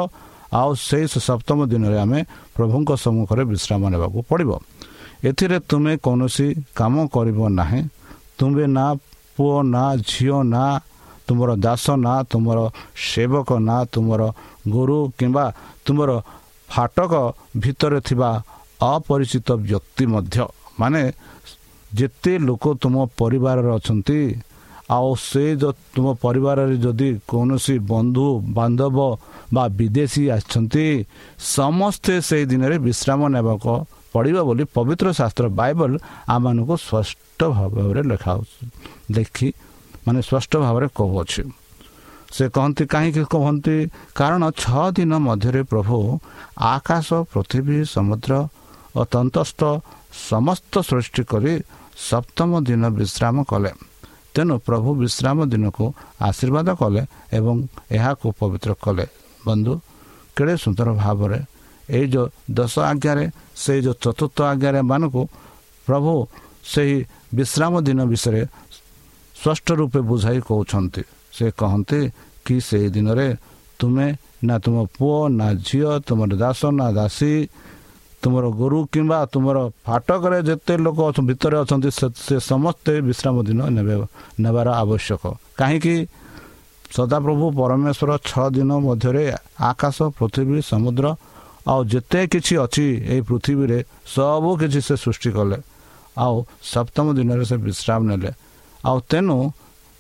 ଆଉ 0.60 0.69
ସେଇ 0.88 1.05
ସପ୍ତମ 1.27 1.60
ଦିନରେ 1.72 1.98
ଆମେ 2.05 2.19
ପ୍ରଭୁଙ୍କ 2.55 2.89
ସମ୍ମୁଖରେ 3.03 3.43
ବିଶ୍ରାମ 3.51 3.81
ନେବାକୁ 3.93 4.19
ପଡ଼ିବ। 4.29 4.51
ଏଥିରେ 5.29 5.57
ତୁମେ 5.69 5.93
କୌଣସି 6.05 6.48
କାମ 6.77 6.93
କରିବ 7.15 7.39
ନାହିଁ। 7.60 7.81
ତୁମେ 8.38 8.65
ନା 8.77 8.86
ପୁଅ 9.36 9.55
ନା 9.74 9.84
ଝିଅ 10.10 10.38
ନା 10.53 10.65
ତୁମର 11.27 11.50
ଦାସ 11.66 11.85
ନା 12.05 12.13
ତୁମର 12.31 12.59
ସେବକ 13.07 13.50
ନା 13.68 13.77
ତୁମର 13.94 14.22
ଗୁରୁ 14.74 14.98
କିମ୍ବା 15.18 15.46
ତୁମର 15.85 16.09
ଫାଟକ 16.70 17.13
ଭିତରେ 17.63 18.00
ଥିବା 18.07 18.29
ଅପରିଚିତ 18.94 19.50
ବ୍ୟକ୍ତି 19.68 20.03
ମଧ୍ୟ। 20.13 20.37
ମାନେ 20.79 21.01
ଯେତେ 21.98 22.34
ଲୋକ 22.48 22.64
ତୁମ 22.81 22.96
ପରିବାରରେ 23.20 23.70
ଅଛନ୍ତି 23.77 24.20
ଆଉ 24.96 25.10
ସେ 25.27 25.44
ତୁମ 25.94 26.05
ପରିବାରରେ 26.25 26.75
ଯଦି 26.86 27.10
କୌଣସି 27.29 27.75
ବନ୍ଧୁ 27.92 28.27
ବାନ୍ଧବ 28.58 28.98
ବା 29.55 29.64
ବିଦେଶୀ 29.79 30.24
ଆସିଛନ୍ତି 30.38 30.86
ସମସ୍ତେ 31.58 32.14
ସେହି 32.27 32.46
ଦିନରେ 32.51 32.75
ବିଶ୍ରାମ 32.88 33.22
ନେବାକୁ 33.36 33.74
ପଡ଼ିବ 34.14 34.38
ବୋଲି 34.48 34.64
ପବିତ୍ର 34.75 35.08
ଶାସ୍ତ୍ର 35.20 35.46
ବାଇବଲ 35.60 35.92
ଆମମାନଙ୍କୁ 36.34 36.75
ସ୍ପଷ୍ଟ 36.88 37.40
ଭାବରେ 37.58 38.01
ଲେଖା 38.12 38.34
ଲେଖି 39.16 39.48
ମାନେ 40.05 40.20
ସ୍ପଷ୍ଟ 40.27 40.51
ଭାବରେ 40.66 40.88
କହୁଅଛି। 40.98 41.44
ସେ 42.36 42.44
କହନ୍ତି 42.55 42.84
କାହିଁକି 42.94 43.24
କହନ୍ତି? 43.34 43.75
କାରଣ 44.20 44.44
ଛଅ 44.62 44.86
ଦିନ 44.98 45.12
ମଧ୍ୟରେ 45.27 45.62
ପ୍ରଭୁ 45.72 45.98
ଆକାଶ 46.74 47.08
ପୃଥିବୀ 47.31 47.77
ସମୁଦ୍ର 47.96 48.34
ଓ 48.98 49.01
ତନ୍ତସ୍ଥ 49.14 49.62
ସମସ୍ତ 50.29 50.74
ସୃଷ୍ଟି 50.90 51.24
କରି 51.31 51.53
ସପ୍ତମ 51.96 52.51
ଦିନ 52.68 52.84
ବିଶ୍ରାମ 53.00 53.36
କଲେ। 53.51 53.72
ତେଣୁ 54.34 54.55
ପ୍ରଭୁ 54.68 54.90
ବିଶ୍ରାମ 55.03 55.38
ଦିନକୁ 55.51 55.86
ଆଶୀର୍ବାଦ 56.27 56.68
କଲେ 56.81 57.01
ଏବଂ 57.38 57.55
ଏହାକୁ 57.98 58.27
ପବିତ୍ର 58.40 58.72
କଲେ। 58.84 59.05
ବନ୍ଧୁ 59.48 59.74
କେଡ଼େ 60.36 60.55
ସୁନ୍ଦର 60.64 60.90
ଭାବରେ 61.01 61.40
ଏଇ 61.96 62.05
ଯେଉଁ 62.14 62.27
ଦଶ 62.58 62.74
ଆଜ୍ଞାରେ 62.92 63.25
ସେଇ 63.64 63.79
ଯେଉଁ 63.86 63.96
ଚତୁର୍ଥ 64.03 64.38
ଆଜ୍ଞାରେ 64.51 64.81
ମାନଙ୍କୁ 64.92 65.22
ପ୍ରଭୁ 65.88 66.14
ସେହି 66.74 66.98
ବିଶ୍ରାମ 67.38 67.74
ଦିନ 67.88 68.00
ବିଷୟରେ 68.12 68.42
ସ୍ପଷ୍ଟ 69.36 69.68
ରୂପେ 69.79 70.00
ବୁଝାଇ 70.10 70.40
କହୁଛନ୍ତି। 70.48 71.01
ସେ 71.36 71.46
କହନ୍ତି 71.60 72.00
କି 72.46 72.55
ସେହି 72.68 72.88
ଦିନରେ 72.96 73.27
ତୁମେ 73.79 74.08
ନା 74.48 74.55
ତୁମ 74.64 74.75
ପୁଅ 74.96 75.18
ନା 75.40 75.48
ଝିଅ 75.68 75.92
ତୁମର 76.08 76.31
ଦାସ 76.44 76.62
ନା 76.79 76.88
ଦାସୀ 76.98 77.31
ତୁମର 78.25 78.46
ଗୁରୁ 78.59 78.77
କିମ୍ବା 78.94 79.18
ତୁମର 79.33 79.57
ଫାଟକରେ 79.85 80.40
ଯେତେ 80.50 80.74
ଲୋକ 80.85 81.00
ଭିତରେ 81.29 81.57
ଅଛନ୍ତି 81.64 81.90
ସେ 82.25 82.35
ସମସ୍ତେ 82.50 82.94
ବିଶ୍ରାମ 83.07 83.35
ଦିନ 83.48 83.59
ନେବେ 83.77 83.96
ନେବାର 84.44 84.68
ଆବଶ୍ୟକ। 84.81 85.24
କାହିଁକି? 85.59 85.96
ସଦାପ୍ରଭୁ 86.96 87.46
ପରମେଶ୍ୱର 87.59 88.11
ଛଅ 88.29 88.46
ଦିନ 88.55 88.72
ମଧ୍ୟରେ 88.88 89.24
ଆକାଶ 89.72 89.98
ପୃଥିବୀ 90.18 90.57
ସମୁଦ୍ର 90.72 91.05
ଆଉ 91.72 91.79
ଯେତେ 91.92 92.20
କିଛି 92.31 92.53
ଅଛି 92.66 92.85
ଏହି 93.11 93.22
ପୃଥିବୀରେ 93.29 93.79
ସବୁ 94.16 94.50
କିଛି 94.61 94.79
ସେ 94.88 94.96
ସୃଷ୍ଟି 95.03 95.29
କଲେ। 95.38 95.57
ଆଉ 96.24 96.35
ସପ୍ତମ 96.74 97.05
ଦିନରେ 97.18 97.44
ସେ 97.50 97.55
ବିଶ୍ରାମ 97.68 98.01
ନେଲେ। 98.09 98.31
ଆଉ 98.88 98.98
ତେଣୁ 99.09 99.38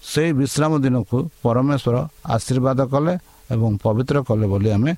ସେଇ 0.03 0.29
ବିଶ୍ରାମ 0.39 0.71
ଦିନକୁ 0.83 1.17
ପରମେଶ୍ୱର 1.43 1.95
ଆଶୀର୍ବାଦ 2.35 2.79
କଲେ 2.93 3.13
ଏବଂ 3.53 3.69
ପବିତ୍ର 3.83 4.15
କଲେ 4.27 4.45
ବୋଲି 4.51 4.69
ଆମେ 4.77 4.91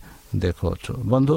ଦେଖୁଅଛୁ। 0.43 0.91
ବନ୍ଧୁ 1.11 1.35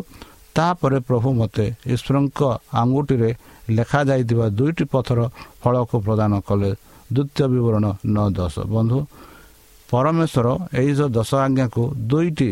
ତାପରେ 0.56 0.98
ପ୍ରଭୁ 1.08 1.28
ମୋତେ 1.40 1.66
ଈଶ୍ୱରଙ୍କ 1.94 2.40
ଆଙ୍ଗୁଠିରେ 2.80 3.30
ଲେଖାଯାଇଥିବା 3.76 4.46
ଦୁଇଟି 4.58 4.84
ପଥର 4.92 5.18
ଫଳକୁ 5.62 5.96
ପ୍ରଦାନ 6.06 6.32
କଲେ। 6.48 6.70
ଦ୍ୱିତୀୟ 7.14 7.44
ବିବରଣ 7.52 7.84
ନଅ 8.14 8.26
ଦଶ। 8.38 8.54
ବନ୍ଧୁ 8.74 8.98
ପରମେଶ୍ୱର 9.88 10.48
ଏହି 10.80 10.92
ଯେଉଁ 10.98 11.10
ଦଶ 11.18 11.30
ଆଜ୍ଞାକୁ 11.44 11.82
ଦୁଇଟି 12.10 12.50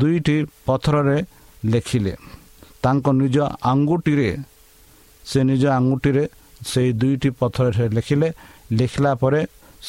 ଦୁଇଟି 0.00 0.36
ପଥରରେ 0.66 1.18
ଲେଖିଲେ। 1.72 2.14
ତାଙ୍କ 2.82 3.06
ନିଜ 3.20 3.36
ଆଙ୍ଗୁଠିରେ 3.70 4.30
ସେ 5.24 5.38
ନିଜ 5.50 5.62
ଆଙ୍ଗୁଠିରେ 5.78 6.24
ସେଇ 6.70 6.90
ଦୁଇଟି 7.00 7.28
ପଥରରେ 7.40 7.86
ଲେଖିଲେ। 7.96 8.28
ଲେଖିଲା 8.78 9.12
ପରେ 9.22 9.40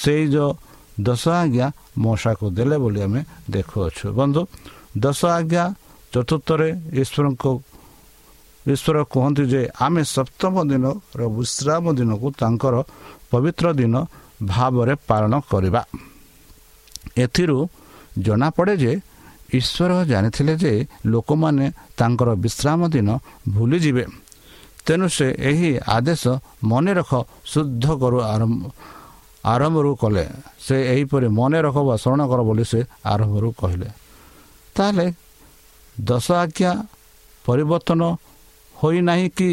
ସେଇ 0.01 0.23
ଯେଉଁ 0.33 0.51
ଦଶ 1.07 1.23
ଆଜ୍ଞା 1.41 1.67
ମଶାକୁ 2.03 2.45
ଦେଲେ 2.57 2.77
ବୋଲି 2.83 2.99
ଆମେ 3.07 3.21
ଦେଖୁଅଛୁ। 3.51 4.05
ବନ୍ଧୁ 4.19 4.41
ଦଶ 5.03 5.19
ଆଜ୍ଞା 5.37 5.63
ଚତୁର୍ଥରେ 6.15 6.67
ଈଶ୍ୱରଙ୍କ 7.01 7.43
ଈଶ୍ୱର 8.65 8.97
କୁହନ୍ତି 9.13 9.43
ଯେ 9.53 9.61
ଆମେ 9.85 10.01
ସପ୍ତମ 10.15 10.53
ଦିନର 10.71 11.21
ବିଶ୍ରାମ 11.37 11.83
ଦିନକୁ 11.99 12.27
ତାଙ୍କର 12.41 12.75
ପବିତ୍ର 13.31 13.65
ଦିନ 13.79 13.95
ଭାବରେ 14.51 14.93
ପାଳନ 15.09 15.33
କରିବା। 15.51 15.81
ଏଥିରୁ 17.23 17.57
ଜଣାପଡ଼େ 18.25 18.73
ଯେ 18.83 18.91
ଈଶ୍ୱର 19.59 19.91
ଜାଣିଥିଲେ 20.11 20.53
ଯେ 20.63 20.71
ଲୋକମାନେ 21.11 21.65
ତାଙ୍କର 21.99 22.29
ବିଶ୍ରାମ 22.43 22.79
ଦିନ 22.95 23.09
ଭୁଲିଯିବେ। 23.55 24.05
ତେଣୁ 24.85 25.07
ସେ 25.17 25.27
ଏହି 25.49 25.69
ଆଦେଶ 25.97 26.23
ମନେ 26.71 26.91
ରଖ 26.99 27.11
ଶୁଦ୍ଧ 27.51 27.85
କରୁ 28.01 28.17
ଆରମ୍ଭ 28.33 28.61
ଆରମ୍ଭରୁ 29.53 29.91
କଲେ। 30.01 30.25
ସେ 30.65 30.75
ଏହିପରି 30.93 31.27
ମନେ 31.39 31.59
ରଖ 31.65 31.77
ବା 31.87 31.95
ସ୍ମରଣ 32.01 32.21
କର 32.31 32.39
ବୋଲି 32.49 32.65
ସେ 32.71 32.79
ଆରମ୍ଭରୁ 33.13 33.47
କହିଲେ। 33.61 33.89
ତାହେଲେ 34.75 35.05
ଦଶ 35.99 36.27
ଆଜ୍ଞା 36.43 36.71
ପରିବର୍ତ୍ତନ 37.45 38.01
ହୋଇନାହିଁ 38.75 39.27
କି? 39.37 39.51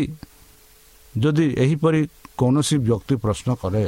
ଯଦି 1.15 1.47
ଏହିପରି 1.63 2.01
କୌଣସି 2.39 2.77
ବ୍ୟକ୍ତି 2.89 3.15
ପ୍ରଶ୍ନ 3.23 3.49
କରେ 3.63 3.85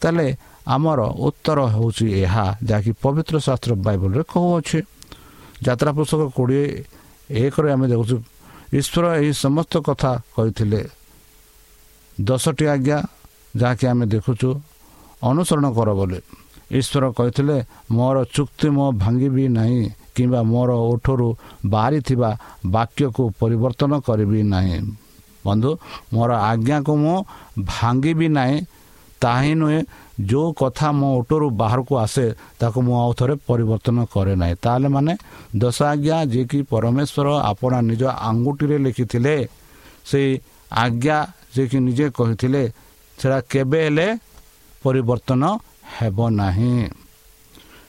ତାହେଲେ 0.00 0.26
ଆମର 0.66 1.00
ଉତ୍ତର 1.26 1.58
ହେଉଛି 1.74 2.06
ଏହା 2.22 2.44
ଯାହାକି 2.68 2.92
ପବିତ୍ର 3.02 3.34
ଶାସ୍ତ୍ର 3.46 3.72
ବାଇବଲରେ 3.86 4.22
କହୁଅଛି। 4.32 4.78
ଯାତ୍ରା 5.66 5.90
ପୁସ୍ତକ 5.96 6.22
କୋଡ଼ିଏ 6.36 6.66
ଏକରେ 7.42 7.68
ଆମେ 7.74 7.86
ଦେଖୁଛୁ 7.92 8.16
ଈଶ୍ୱର 8.78 9.04
ଏହି 9.20 9.32
ସମସ୍ତ 9.44 9.72
କଥା 9.86 10.12
କହିଥିଲେ। 10.34 10.82
ଦଶଟି 12.20 12.64
ଆଜ୍ଞା 12.74 12.98
ଯାହାକି 13.56 13.84
ଆମେ 13.92 14.04
ଦେଖୁଛୁ 14.14 14.48
ଅନୁସରଣ 15.22 15.66
କର 15.76 15.88
ବୋଲି। 15.98 16.20
ଈଶ୍ୱର 16.78 17.04
କହିଥିଲେ 17.18 17.56
ମୋର 17.90 18.16
ଚୁକ୍ତି 18.36 18.68
ମୁଁ 18.76 18.88
ଭାଙ୍ଗିବି 19.02 19.44
ନାହିଁ 19.58 19.82
କିମ୍ବା 20.14 20.40
ମୋର 20.52 20.70
ଓଠରୁ 20.90 21.28
ବାହାରିଥିବା 21.72 22.30
ବାକ୍ୟକୁ 22.74 23.22
ପରିବର୍ତ୍ତନ 23.40 23.92
କରିବି 24.06 24.40
ନାହିଁ। 24.54 24.78
ବନ୍ଧୁ 25.46 25.70
ମୋର 26.14 26.30
ଆଜ୍ଞାକୁ 26.50 26.92
ମୁଁ 27.02 27.16
ଭାଙ୍ଗିବି 27.70 28.28
ନାହିଁ। 28.38 28.58
ତାହା 29.22 29.52
ନୁହେଁ 29.60 29.78
ଯେଉଁ 30.30 30.48
କଥା 30.60 30.88
ମୋ 30.98 31.08
ଓଟରୁ 31.18 31.46
ବାହାରକୁ 31.60 31.94
ଆସେ 32.04 32.26
ତାକୁ 32.60 32.78
ମୁଁ 32.86 32.94
ଆଉ 33.02 33.12
ଥରେ 33.18 33.34
ପରିବର୍ତ୍ତନ 33.48 33.98
କରେ 34.14 34.34
ନାହିଁ। 34.42 34.54
ତାହେଲେ 34.64 34.88
ମାନେ 34.96 35.12
ଦଶ 35.62 35.78
ଆଜ୍ଞା 35.92 36.16
ଯିଏକି 36.32 36.58
ପରମେଶ୍ୱର 36.72 37.28
ଆପଣ 37.50 37.72
ନିଜ 37.90 38.02
ଆଙ୍ଗୁଠିରେ 38.28 38.76
ଲେଖିଥିଲେ 38.84 39.34
ସେଇ 40.10 40.30
ଆଜ୍ଞା 40.84 41.16
ଯିଏକି 41.54 41.78
ନିଜେ 41.86 42.06
କହିଥିଲେ 42.18 42.62
ସେଟା 43.18 43.38
କେବେ 43.52 43.78
ହେଲେ 43.86 44.06
ପରିବର୍ତ୍ତନ 44.82 45.42
ହେବ 45.96 46.18
ନାହିଁ। 46.40 46.74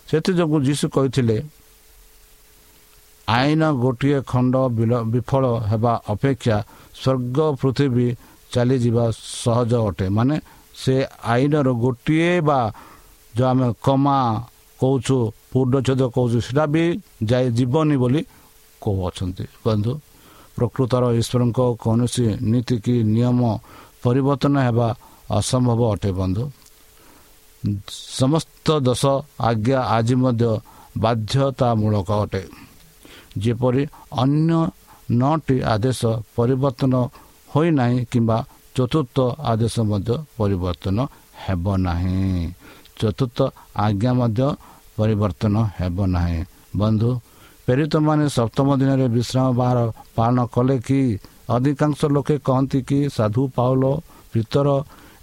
ସେଥିଯୋଗୁଁ 0.10 0.58
ଯୀଶୁ 0.68 0.86
କହିଥିଲେ 0.96 1.38
ଆଇନ 3.28 3.62
ଗୋଟିଏ 3.84 4.20
ଖଣ୍ଡ 4.32 4.54
ବିଫଳ 5.14 5.44
ହେବା 5.72 5.94
ଅପେକ୍ଷା 6.14 6.58
ସ୍ୱର୍ଗ 7.02 7.38
ପୃଥିବୀ 7.62 8.08
ଚାଲିଯିବା 8.54 9.06
ସହଜ 9.44 9.72
ଅଟେ। 9.88 10.06
ମାନେ 10.18 10.36
ସେ 10.82 10.96
ଆଇନର 11.34 11.68
ଗୋଟିଏ 11.84 12.32
ବା 12.48 12.60
ଯେଉଁ 13.34 13.48
ଆମେ 13.52 13.68
କମା 13.86 14.18
କହୁଛୁ 14.80 15.18
ପୂର୍ଣ୍ଣଚ୍ଛେଦ 15.52 16.02
କହୁଛୁ 16.16 16.38
ସେଟା 16.48 16.66
ବି 16.74 16.84
ଯାଇ 17.30 17.46
ଯିବନି 17.58 17.96
ବୋଲି 18.04 18.22
କହୁଅଛନ୍ତି। 18.82 19.46
ବନ୍ଧୁ 19.66 19.92
ପ୍ରକୃତର 20.56 21.04
ଈଶ୍ୱରଙ୍କ 21.20 21.60
କୌଣସି 21.84 22.26
ନୀତି 22.52 22.76
କି 22.86 22.96
ନିୟମ 23.16 23.40
ପରିବର୍ତ୍ତନ 24.04 24.56
ହେବା 24.68 24.88
ଅସମ୍ଭବ 25.38 25.82
ଅଟେ 25.94 26.12
ବନ୍ଧୁ। 26.20 26.44
ସମସ୍ତ 28.20 28.68
ଦୋଷ 28.86 29.04
ଆଜ୍ଞା 29.50 29.80
ଆଜି 29.96 30.16
ମଧ୍ୟ 30.24 30.52
ବାଧ୍ୟତାମୂଳକ 31.04 32.10
ଅଟେ। 32.24 32.42
ଯେପରି 33.38 33.84
ଅନ୍ୟ 34.24 34.60
ନଅଟି 35.12 35.58
ଆଦେଶ 35.74 36.02
ପରିବର୍ତ୍ତନ 36.36 36.94
ହୋଇନାହିଁ 37.54 38.00
କିମ୍ବା 38.12 38.38
ଚତୁର୍ଥ 38.76 39.18
ଆଦେଶ 39.52 39.76
ମଧ୍ୟ 39.92 40.14
ପରିବର୍ତ୍ତନ 40.38 40.98
ହେବ 41.44 41.66
ନାହିଁ। 41.78 42.46
ଚତୁର୍ଥ 43.00 43.38
ଆଜ୍ଞା 43.86 44.12
ମଧ୍ୟ 44.20 44.48
ପରିବର୍ତ୍ତନ 44.98 45.56
ହେବ 45.80 45.98
ନାହିଁ। 46.16 46.40
ବନ୍ଧୁ 46.78 47.10
ପ୍ରେରିତମାନେ 47.66 48.26
ସପ୍ତମ 48.38 48.68
ଦିନରେ 48.82 49.08
ବିଶ୍ରାମ 49.18 49.48
ବାର 49.60 49.78
ପାଳନ 50.16 50.38
କଲେ 50.56 50.78
କି? 50.88 51.02
ଅଧିକାଂଶ 51.56 52.00
ଲୋକେ 52.16 52.36
କହନ୍ତି 52.48 52.80
କି 52.90 53.00
ସାଧୁ 53.18 53.42
ପାଉଲ 53.56 53.84
ଭିତର 54.34 54.68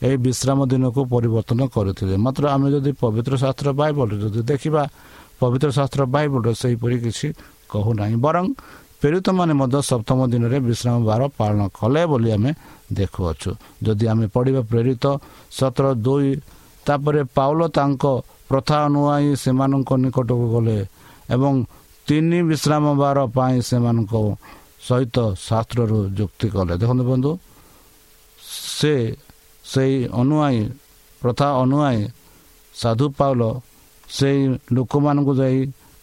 ଏହି 0.07 0.16
ବିଶ୍ରାମ 0.27 0.59
ଦିନକୁ 0.70 1.01
ପରିବର୍ତ୍ତନ 1.14 1.61
କରିଥିଲେ। 1.75 2.14
ମାତ୍ର 2.25 2.44
ଆମେ 2.55 2.68
ଯଦି 2.75 2.92
ପବିତ୍ର 3.03 3.33
ଶାସ୍ତ୍ର 3.42 3.68
ବାଇବଲ 3.81 4.09
ଯଦି 4.23 4.40
ଦେଖିବା 4.51 4.83
ପବିତ୍ର 5.40 5.68
ଶାସ୍ତ୍ର 5.79 6.03
ବାଇବଲରେ 6.14 6.53
ସେହିପରି 6.62 6.96
କିଛି 7.05 7.29
କହୁନାହିଁ। 7.72 8.16
ବରଂ 8.26 8.46
ପ୍ରେରିତମାନେ 9.00 9.52
ମଧ୍ୟ 9.61 9.78
ସପ୍ତମ 9.90 10.18
ଦିନରେ 10.33 10.59
ବିଶ୍ରାମ 10.68 10.96
ବାର 11.09 11.20
ପାଳନ 11.38 11.61
କଲେ 11.78 12.02
ବୋଲି 12.11 12.28
ଆମେ 12.37 12.50
ଦେଖୁଅଛୁ। 12.98 13.50
ଯଦି 13.87 14.04
ଆମେ 14.12 14.26
ପଢ଼ିବା 14.35 14.62
ପ୍ରେରିତ 14.70 15.04
ସତର 15.59 15.87
ଦୁଇ 16.06 16.28
ତାପରେ 16.87 17.22
ପାଉଲ 17.37 17.61
ତାଙ୍କ 17.76 18.04
ପ୍ରଥା 18.48 18.76
ଅନୁଆଇ 18.88 19.28
ସେମାନଙ୍କ 19.42 19.90
ନିକଟକୁ 20.02 20.46
ଗଲେ 20.54 20.78
ଏବଂ 21.35 21.52
ତିନି 22.06 22.38
ବିଶ୍ରାମ 22.50 22.85
ବାର 23.00 23.18
ପାଇଁ 23.37 23.56
ସେମାନଙ୍କ 23.68 24.14
ସହିତ 24.87 25.16
ଶାସ୍ତ୍ରରୁ 25.46 25.98
ଯୁକ୍ତି 26.18 26.46
କଲେ। 26.54 26.72
ଦେଖନ୍ତୁ 26.80 27.04
ବନ୍ଧୁ 27.11 27.30
ସେ 28.78 28.94
ସେଇ 29.64 29.96
ଅନୁଆଇ 30.20 30.59
ପ୍ରଥା 31.22 31.48
ଅନୁଆଇ 31.62 32.00
ସାଧୁ 32.74 33.06
ପାଉଲ 33.18 33.42
ସେଇ 34.09 34.38
ଲୋକମାନଙ୍କୁ 34.74 35.33
ଯାଇ 35.40 35.59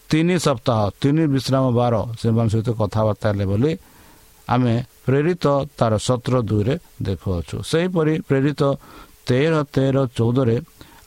ତିନି 0.10 0.36
ସପ୍ତାହ 0.46 0.82
ତିନି 1.02 1.24
ବିଶ୍ରାମ 1.36 1.65
ବାର 1.80 1.93
ସେମାନଙ୍କ 2.22 2.52
ସହିତ 2.54 2.70
କଥାବାର୍ତ୍ତା 2.82 3.28
ହେଲେ 3.32 3.46
ବୋଲି 3.52 3.72
ଆମେ 4.48 4.74
ପ୍ରେରିତ 5.06 5.46
ତାର 5.78 5.93
ସତର 6.08 6.36
ଦୁଇରେ 6.50 6.76
ଦେଖୁଅଛୁ। 7.08 7.56
ସେହିପରି 7.72 8.13
ପ୍ରେରିତ 8.28 8.62
ତେର 9.28 9.54
ତେର 9.76 9.96
ଚଉଦରେ 10.17 10.58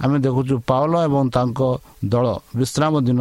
ଆମେ 0.04 0.16
ଦେଖୁଛୁ 0.24 0.54
ପାଉଲ 0.70 0.92
ଏବଂ 1.08 1.24
ତାଙ୍କ 1.36 1.60
ଦଳ 2.12 2.26
ବିଶ୍ରାମ 2.60 2.92
ଦିନ 3.06 3.20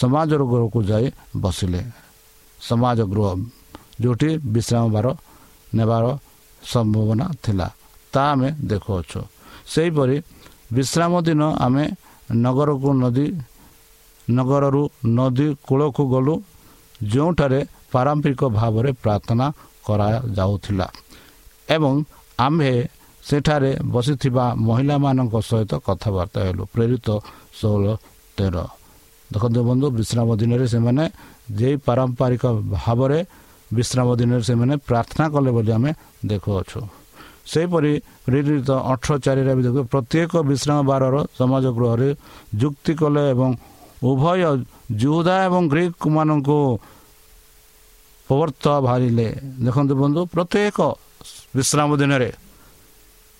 ସମାଜର 0.00 0.40
ଗୃହକୁ 0.52 0.78
ଯାଇ 0.90 1.06
ବସିଲେ। 1.42 1.82
ସମାଜ 2.60 2.98
ଗୃହ 3.12 3.28
ଯେଉଁଠି 4.02 4.30
ବିଶ୍ରାମ 4.54 4.84
ବାର 4.94 5.06
ନେବାର 5.76 6.04
ସମ୍ଭାବନା 6.62 7.26
ଥିଲା 7.44 7.68
ତାହା 8.12 8.28
ଆମେ 8.32 8.48
ଦେଖୁଅଛୁ। 8.70 9.20
ସେହିପରି 9.72 10.16
ବିଶ୍ରାମ 10.76 11.12
ଦିନ 11.26 11.42
ଆମେ 11.64 11.84
ନଗରକୁ 12.44 12.88
ନଦୀ 13.02 13.26
ନଗରରୁ 14.36 14.82
ନଦୀ 15.18 15.46
କୂଳକୁ 15.66 16.02
ଗଲୁ 16.14 16.34
ଯେଉଁଠାରେ 17.12 17.60
ପାରମ୍ପରିକ 17.92 18.40
ଭାବରେ 18.58 18.90
ପ୍ରାର୍ଥନା 19.02 19.46
କରାଯାଉଥିଲା। 19.86 20.86
ଏବଂ 21.68 21.92
ଆମ୍ଭେ 22.46 22.72
ସେଠାରେ 23.24 23.70
ବସିଥିବା 23.94 24.44
ମହିଳାମାନଙ୍କ 24.68 25.34
ସହିତ 25.50 25.72
କଥାବାର୍ତ୍ତା 25.86 26.40
ହେଲୁ 26.46 26.62
ପ୍ରେରିତ 26.74 27.08
ଷୋହଳ 27.58 27.84
ତେର। 28.36 28.56
ଦେଖନ୍ତୁ 29.30 29.60
ବନ୍ଧୁ 29.68 29.86
ବିଶ୍ରାମ 29.98 30.28
ଦିନରେ 30.40 30.66
ସେମାନେ 30.74 31.04
ଯେ 31.58 31.70
ପାରମ୍ପରିକ 31.86 32.44
ଭାବରେ 32.76 33.18
ବିଶ୍ରାମ 33.68 34.08
ଦିନରେ 34.20 34.42
ସେମାନେ 34.50 34.74
ପ୍ରାର୍ଥନା 34.88 35.24
କଲେ 35.34 35.50
ବୋଲି 35.56 35.70
ଆମେ 35.76 35.90
ଦେଖୁଅଛୁ। 36.30 36.80
ସେହିପରି 37.52 37.92
ପ୍ରେରିତ 38.24 38.70
ଅଠର 38.92 39.12
ଚାରିରେ 39.24 39.52
ବି 39.56 39.62
ଦେଖୁ 39.66 39.80
ପ୍ରତ୍ୟେକ 39.92 40.32
ବିଶ୍ରାମ 40.50 40.78
ବାରର 40.90 41.16
ସମାଜ 41.38 41.64
ଗୃହରେ 41.76 42.08
ଯୁକ୍ତି 42.60 42.92
କଲେ 43.00 43.22
ଏବଂ 43.32 43.50
ଉଭୟ 44.02 44.40
ଜୁଦା 45.00 45.34
ଏବଂ 45.46 45.62
ଗ୍ରୀକ 45.72 46.02
ମାନଙ୍କୁ 46.16 46.58
ପ୍ରବର୍ତ୍ତ 48.28 48.64
ବାହାରିଲେ। 48.84 49.28
ଦେଖନ୍ତୁ 49.64 49.94
ବନ୍ଧୁ 50.02 50.20
ପ୍ରତ୍ୟେକ 50.34 50.78
ବିଶ୍ରାମ 51.56 51.90
ଦିନରେ 52.00 52.30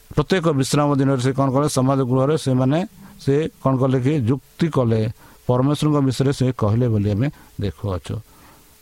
ପ୍ରତ୍ୟେକ 0.08 0.46
ବିଶ୍ରାମ 0.60 0.88
ଦିନରେ 0.98 1.20
ସେ 1.26 1.32
କ'ଣ 1.38 1.48
କଲେ? 1.54 1.66
ସମାଜ 1.68 2.00
ଗୃହରେ 2.10 2.36
ସେମାନେ 2.46 2.78
ସେ 3.24 3.34
କ'ଣ 3.62 3.72
କଲେ 3.80 3.98
କି? 4.04 4.12
ଯୁକ୍ତି 4.30 4.66
କଲେ। 4.76 5.00
ପରମେଶ୍ୱରଙ୍କ 5.48 5.98
ବିଷୟରେ 6.08 6.32
ସେ 6.38 6.46
କହିଲେ 6.60 6.86
ବୋଲି 6.92 7.08
ଆମେ 7.14 7.28
ଦେଖୁଅଛୁ। 7.60 8.14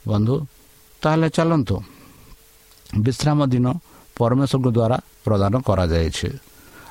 ବନ୍ଧୁ 0.08 0.34
ତାହେଲେ 1.02 1.28
ଚାଲନ୍ତୁ। 1.36 1.76
ବିଶ୍ରାମ 3.04 3.38
ଦିନ 3.52 3.66
ପରମେଶ୍ୱରଙ୍କ 4.18 4.68
ଦ୍ୱାରା 4.76 4.96
ପ୍ରଦାନ 5.26 5.52
କରାଯାଇଛି। 5.68 6.28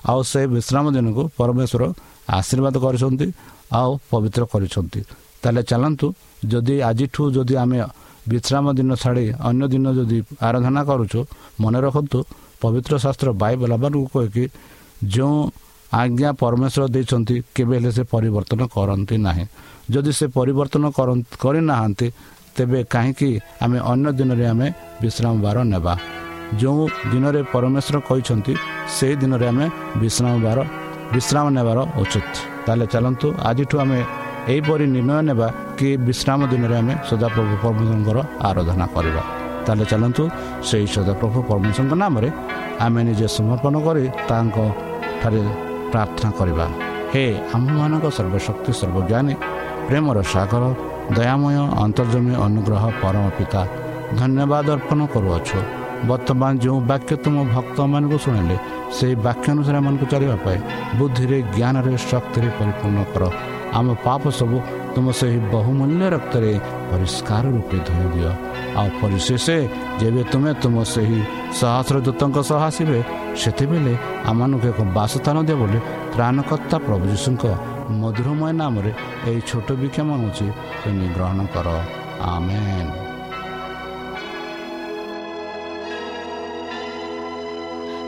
ଆଉ 0.10 0.20
ସେ 0.32 0.42
ବିଶ୍ରାମ 0.56 0.86
ଦିନକୁ 0.96 1.24
ପରମେଶ୍ୱର 1.40 1.84
ଆଶୀର୍ବାଦ 2.38 2.76
କରିଛନ୍ତି। 2.86 3.28
ଆଉ 3.80 3.92
ପବିତ୍ର 4.12 4.42
କରିଛନ୍ତି। 4.52 5.02
ତାହେଲେ 5.42 5.62
ଚାଲନ୍ତୁ 5.70 6.08
ଯଦି 6.52 6.76
ଆଜିଠୁ 6.90 7.22
ଯଦି 7.36 7.56
ଆମେ 7.64 7.80
ବିଶ୍ରାମ 8.32 8.66
ଦିନ 8.78 8.92
ଛାଡ଼ି 9.04 9.26
ଅନ୍ୟ 9.50 9.66
ଦିନ 9.74 9.86
ଯଦି 9.98 10.18
ଆରାଧନା 10.48 10.82
କରୁଛୁ 10.90 11.20
ମନେ 11.62 11.80
ରଖନ୍ତୁ 11.86 12.20
ପବିତ୍ର 12.62 12.94
ଶାସ୍ତ୍ର 13.04 13.30
ବାଇବଲମାନଙ୍କୁ 13.42 14.08
କହିକି 14.14 14.46
ଯେଉଁ 15.14 15.38
ଆଜ୍ଞା 16.02 16.30
ପରମେଶ୍ୱର 16.42 16.84
ଦେଇଛନ୍ତି 16.96 17.36
କେବେ 17.56 17.76
ହେଲେ 17.78 17.92
ସେ 17.98 18.04
ପରିବର୍ତ୍ତନ 18.14 18.62
କରନ୍ତି 18.76 19.16
ନାହିଁ। 19.28 19.46
ଯଦି 19.94 20.12
ସେ 20.18 20.26
ପରିବର୍ତ୍ତନ 20.38 20.84
କରିନାହାନ୍ତି 21.44 22.08
ତେବେ 22.56 22.80
କାହିଁକି 22.94 23.30
ଆମେ 23.64 23.78
ଅନ୍ୟ 23.92 24.08
ଦିନରେ 24.20 24.46
ଆମେ 24.54 24.68
ବିଶ୍ରାମ 25.04 25.34
ବାର 25.46 25.58
ନେବା? 25.74 25.94
ଯେଉଁ 26.60 26.84
ଦିନରେ 27.12 27.42
ପରମେଶ୍ୱର 27.54 27.98
କହିଛନ୍ତି 28.08 28.54
ସେହି 28.96 29.16
ଦିନରେ 29.22 29.46
ଆମେ 29.52 29.66
ବିଶ୍ରାମ 30.02 30.34
ବାର 30.46 30.58
ବିଶ୍ରାମ 31.14 31.46
ନେବାର 31.58 31.80
ଉଚିତ। 32.02 32.55
ତାହେଲେ 32.66 32.86
ଚାଲନ୍ତୁ 32.94 33.28
ଆଜିଠୁ 33.50 33.76
ଆମେ 33.84 34.00
ଏହିପରି 34.52 34.86
ନିର୍ଣ୍ଣୟ 34.96 35.22
ନେବା 35.30 35.48
କି 35.78 35.88
ବିଶ୍ରାମ 36.08 36.40
ଦିନରେ 36.52 36.76
ଆମେ 36.82 36.94
ସଦାପ୍ରଭୁ 37.10 37.54
ପରମେଶ୍ୱରଙ୍କର 37.64 38.18
ଆରାଧନା 38.50 38.86
କରିବା। 38.96 39.24
ତାହେଲେ 39.66 39.86
ଚାଲନ୍ତୁ 39.92 40.24
ସେହି 40.70 40.88
ସଦାପ୍ରଭୁ 40.96 41.38
ପରମେଶ୍ୱରଙ୍କ 41.50 41.94
ନାମରେ 42.04 42.30
ଆମେ 42.86 43.00
ନିଜେ 43.08 43.28
ସମର୍ପଣ 43.38 43.74
କରି 43.86 44.04
ତାଙ୍କ 44.30 44.58
ଠାରେ 45.22 45.42
ପ୍ରାର୍ଥନା 45.92 46.30
କରିବା। 46.40 46.66
ହେ 47.14 47.24
ଆମମାନଙ୍କ 47.56 48.06
ସର୍ବଶକ୍ତି 48.18 48.72
ସର୍ବଜ୍ଞାନୀ 48.80 49.34
ପ୍ରେମର 49.88 50.18
ସାଗର 50.34 50.64
ଦୟାମୟ 51.18 51.58
ଅନ୍ତର୍ଜମୀ 51.84 52.34
ଅନୁଗ୍ରହ 52.46 52.84
ପରମ 53.02 53.26
ପିତା 53.38 53.62
ଧନ୍ୟବାଦ 54.20 54.68
ଅର୍ପଣ 54.76 55.00
କରୁଅଛୁ। 55.14 55.60
ବର୍ତ୍ତମାନ 56.10 56.52
ଯେଉଁ 56.64 56.80
ବାକ୍ୟ 56.92 57.14
ତୁମ 57.24 57.36
ଭକ୍ତମାନଙ୍କୁ 57.54 58.18
ଶୁଣିଲେ 58.26 58.58
ସେହି 58.96 59.16
ବାକ୍ୟ 59.26 59.48
ଅନୁସାରେ 59.54 59.78
ଏମାନଙ୍କୁ 59.82 60.06
ଚାଲିବା 60.12 60.38
ପାଇଁ 60.46 60.60
ବୁଦ୍ଧିରେ 60.98 61.38
ଜ୍ଞାନରେ 61.56 61.94
ଶକ୍ତିରେ 62.10 62.50
ପରିପୂର୍ଣ୍ଣ 62.58 63.00
କର 63.14 63.24
ଆମ 63.78 63.88
ପାପ 64.06 64.24
ସବୁ 64.40 64.58
ତୁମ 64.96 65.06
ସେହି 65.20 65.40
ବହୁମୂଲ୍ୟ 65.54 66.06
ରକ୍ତରେ 66.16 66.52
ପରିଷ୍କାର 66.92 67.44
ରୂପେ 67.56 67.78
ଧୋଇ 67.88 68.08
ଦିଅ 68.14 68.32
ଆଉ 68.80 68.88
ପରିଶେଷ 69.02 69.46
ଯେବେ 70.00 70.22
ତୁମେ 70.32 70.52
ତୁମ 70.64 70.76
ସେହି 70.94 71.20
ସହସ୍ର 71.60 71.96
ଦୂତଙ୍କ 72.06 72.38
ସହ 72.50 72.62
ଆସିବେ 72.70 73.00
ସେତେବେଳେ 73.42 73.94
ଆମମାନଙ୍କୁ 74.30 74.66
ଏକ 74.72 74.80
ବାସସ୍ଥାନ 74.98 75.38
ଦିଅ 75.48 75.58
ବୋଲି 75.62 75.80
ତ୍ରାଣକର୍ତ୍ତା 76.14 76.78
ପ୍ରଭୁ 76.86 77.04
ଯୀଶୁଙ୍କ 77.14 77.44
ମଧୁରମୟ 78.00 78.52
ନାମରେ 78.62 78.92
ଏହି 79.28 79.42
ଛୋଟ 79.50 79.68
ବିକ୍ଷମ 79.82 80.10
ହେଉଛି 80.16 80.48
ତୁମେ 80.82 81.08
ଗ୍ରହଣ 81.16 81.40
କର 81.54 81.68
ଆମେନ୍ 82.30 83.05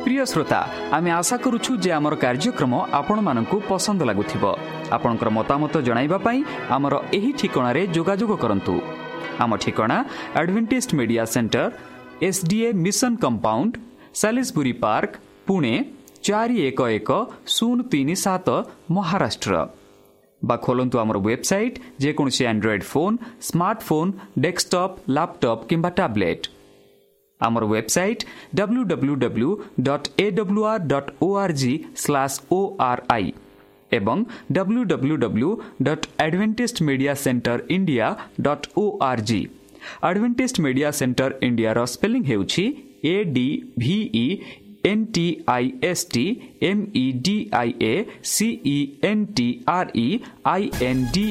প্রিয় 0.08 0.26
শ্রোতা, 0.26 0.68
আমি 0.92 1.12
আশা 1.12 1.38
করুছু 1.38 1.78
যে 1.78 1.94
আমার 1.94 2.16
কার্যক্রম 2.16 2.80
আপনার 2.80 3.60
পসন্দ 3.70 4.04
লাগুব 4.04 4.56
আপনার 4.92 5.30
মতামত 5.30 5.78
জনাইবা 5.78 6.18
পাই 6.18 6.44
আমার 6.70 6.92
এই 7.12 7.34
ঠিকার 7.38 7.92
যোগাযোগ 7.94 8.36
করতু 8.36 8.82
আমার 9.38 9.60
ঠিকনা 9.60 10.06
advantage 10.36 10.88
media 10.94 11.26
centre 11.26 11.72
SDA 12.22 12.74
mission 12.74 13.16
compound 13.16 13.78
সাি 14.14 14.74
park 14.74 15.16
Pune 15.48 15.84
চারি 16.22 16.68
এক 16.68 16.80
এক 16.80 17.26
শূন্য 17.48 17.84
তিন 17.84 18.16
সাত 18.16 18.64
মহারাষ্ট্র 18.92 19.68
বা 20.44 20.58
খোলন্তু 20.58 21.00
আমার 21.00 21.18
ওয়েবসাইট 21.18 21.80
যেকোন 22.00 22.30
Android 22.48 22.84
phone 22.84 23.18
smartphone 23.42 24.12
desktop 24.40 24.98
laptop 25.10 25.60
কিংবা 25.70 25.90
ট্যাবলেট 25.90 26.48
ଆମର 27.41 27.65
website 27.67 28.23
W 28.55 28.83
W 28.85 29.15
W 29.17 29.51
dot 29.89 30.07
A 30.19 30.27
W 30.31 30.63
R 30.65 30.85
dot 30.93 31.11
O 31.23 31.29
R 31.37 31.55
G 31.55 31.73
slash 31.97 32.37
O 32.53 32.61
R 32.89 33.03
I 33.09 33.33
ଏବଂ 33.93 34.19
W 34.53 34.83
W 34.85 35.17
W 35.17 35.51
dot 35.83 36.07
advantage 36.19 36.83
media 36.83 37.15
centre 37.25 37.59
India 37.71 38.07
dot 38.41 38.67
O 38.77 38.85
R 39.11 39.23
G 39.23 39.41
advantage 40.03 40.61
media 40.61 40.91
centre 41.01 41.31
ଇଣ୍ଡିଆର 41.43 41.79
spelling 41.87 42.23
ହେଉଛି 42.31 42.65
A 43.05 43.15
D 43.33 43.47
V E 43.79 44.27
N 44.85 45.01
T 45.15 45.27
I 45.49 45.65
S 45.83 46.01
T 46.07 46.25
M 46.63 46.79
E 46.95 47.07
D 47.25 47.37
I 47.53 47.69
A 47.85 47.95
C E 48.25 48.79
N 49.03 49.19
T 49.37 49.49
R 49.69 49.87
E 49.97 50.09
I 50.45 50.63
N 50.83 50.99
D 51.13 51.27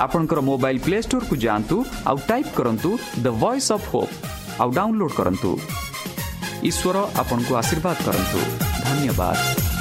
आपणकर 0.00 0.40
mobile 0.40 0.78
play 0.84 1.00
store 1.02 1.24
को 1.30 1.36
आउ 2.06 2.16
type 2.28 2.54
करनतु 2.56 2.96
the 3.18 3.34
voice 3.42 3.70
of 3.72 3.92
hope 3.94 4.60
आउ 4.62 4.70
download 4.74 5.12
करनतु 5.16 5.56
ईश्वर 6.70 6.96
आपण 6.96 7.42
आशिर्वाद 7.48 7.54
आशीर्वाद 7.54 8.04
करतु 8.06 8.38
धन्यवाद 8.84 9.73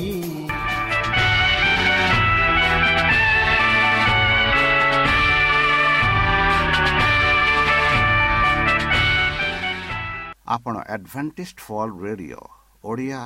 ଆପଣ 10.47 10.75
ଆଡଭେଣ୍ଟିସ୍ଡ 10.89 11.59
ଫଲ୍ 11.61 11.93
ରେଡିଓ 12.03 12.41
ଓଡ଼ିଆ 12.85 13.21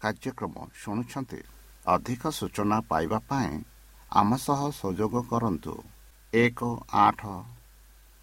କାର୍ଯ୍ୟକ୍ରମ 0.00 0.54
ଶୁଣୁଛନ୍ତି? 0.84 1.53
ଅଧିକ 1.84 2.30
ସୂଚନା 2.30 2.76
ପାଇବା 2.90 3.18
ପାଇଁ 3.28 3.56
ଆମ 4.12 4.36
ସହ 4.36 4.60
ସଂଯୋଗ 4.76 5.22
କରନ୍ତୁ। 5.30 5.74
ଏକ 6.32 6.60
ଆଠ 6.98 7.20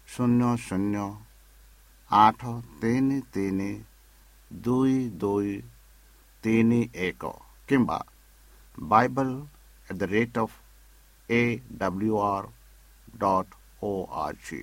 ଶୂନ୍ୟ 0.08 0.48
ଶୂନ୍ୟ 0.64 1.04
ଆଠ 2.10 2.40
ତିନି 2.80 3.18
ତିନି 3.34 3.70
ଦୁଇ 4.50 4.98
ଦୁଇ 5.20 5.54
ତିନି 6.44 6.80
ଏକ 7.06 7.32
କିମ୍ବା 7.68 7.98
Bible 8.88 9.34
at 9.88 9.98
the 9.98 10.10
rate 10.12 10.38
of 10.38 10.58
A 11.28 11.42
W 11.78 12.20
R 12.24 12.48
dot 13.18 13.58
O 13.82 13.92
R 14.24 14.38
G 14.48 14.60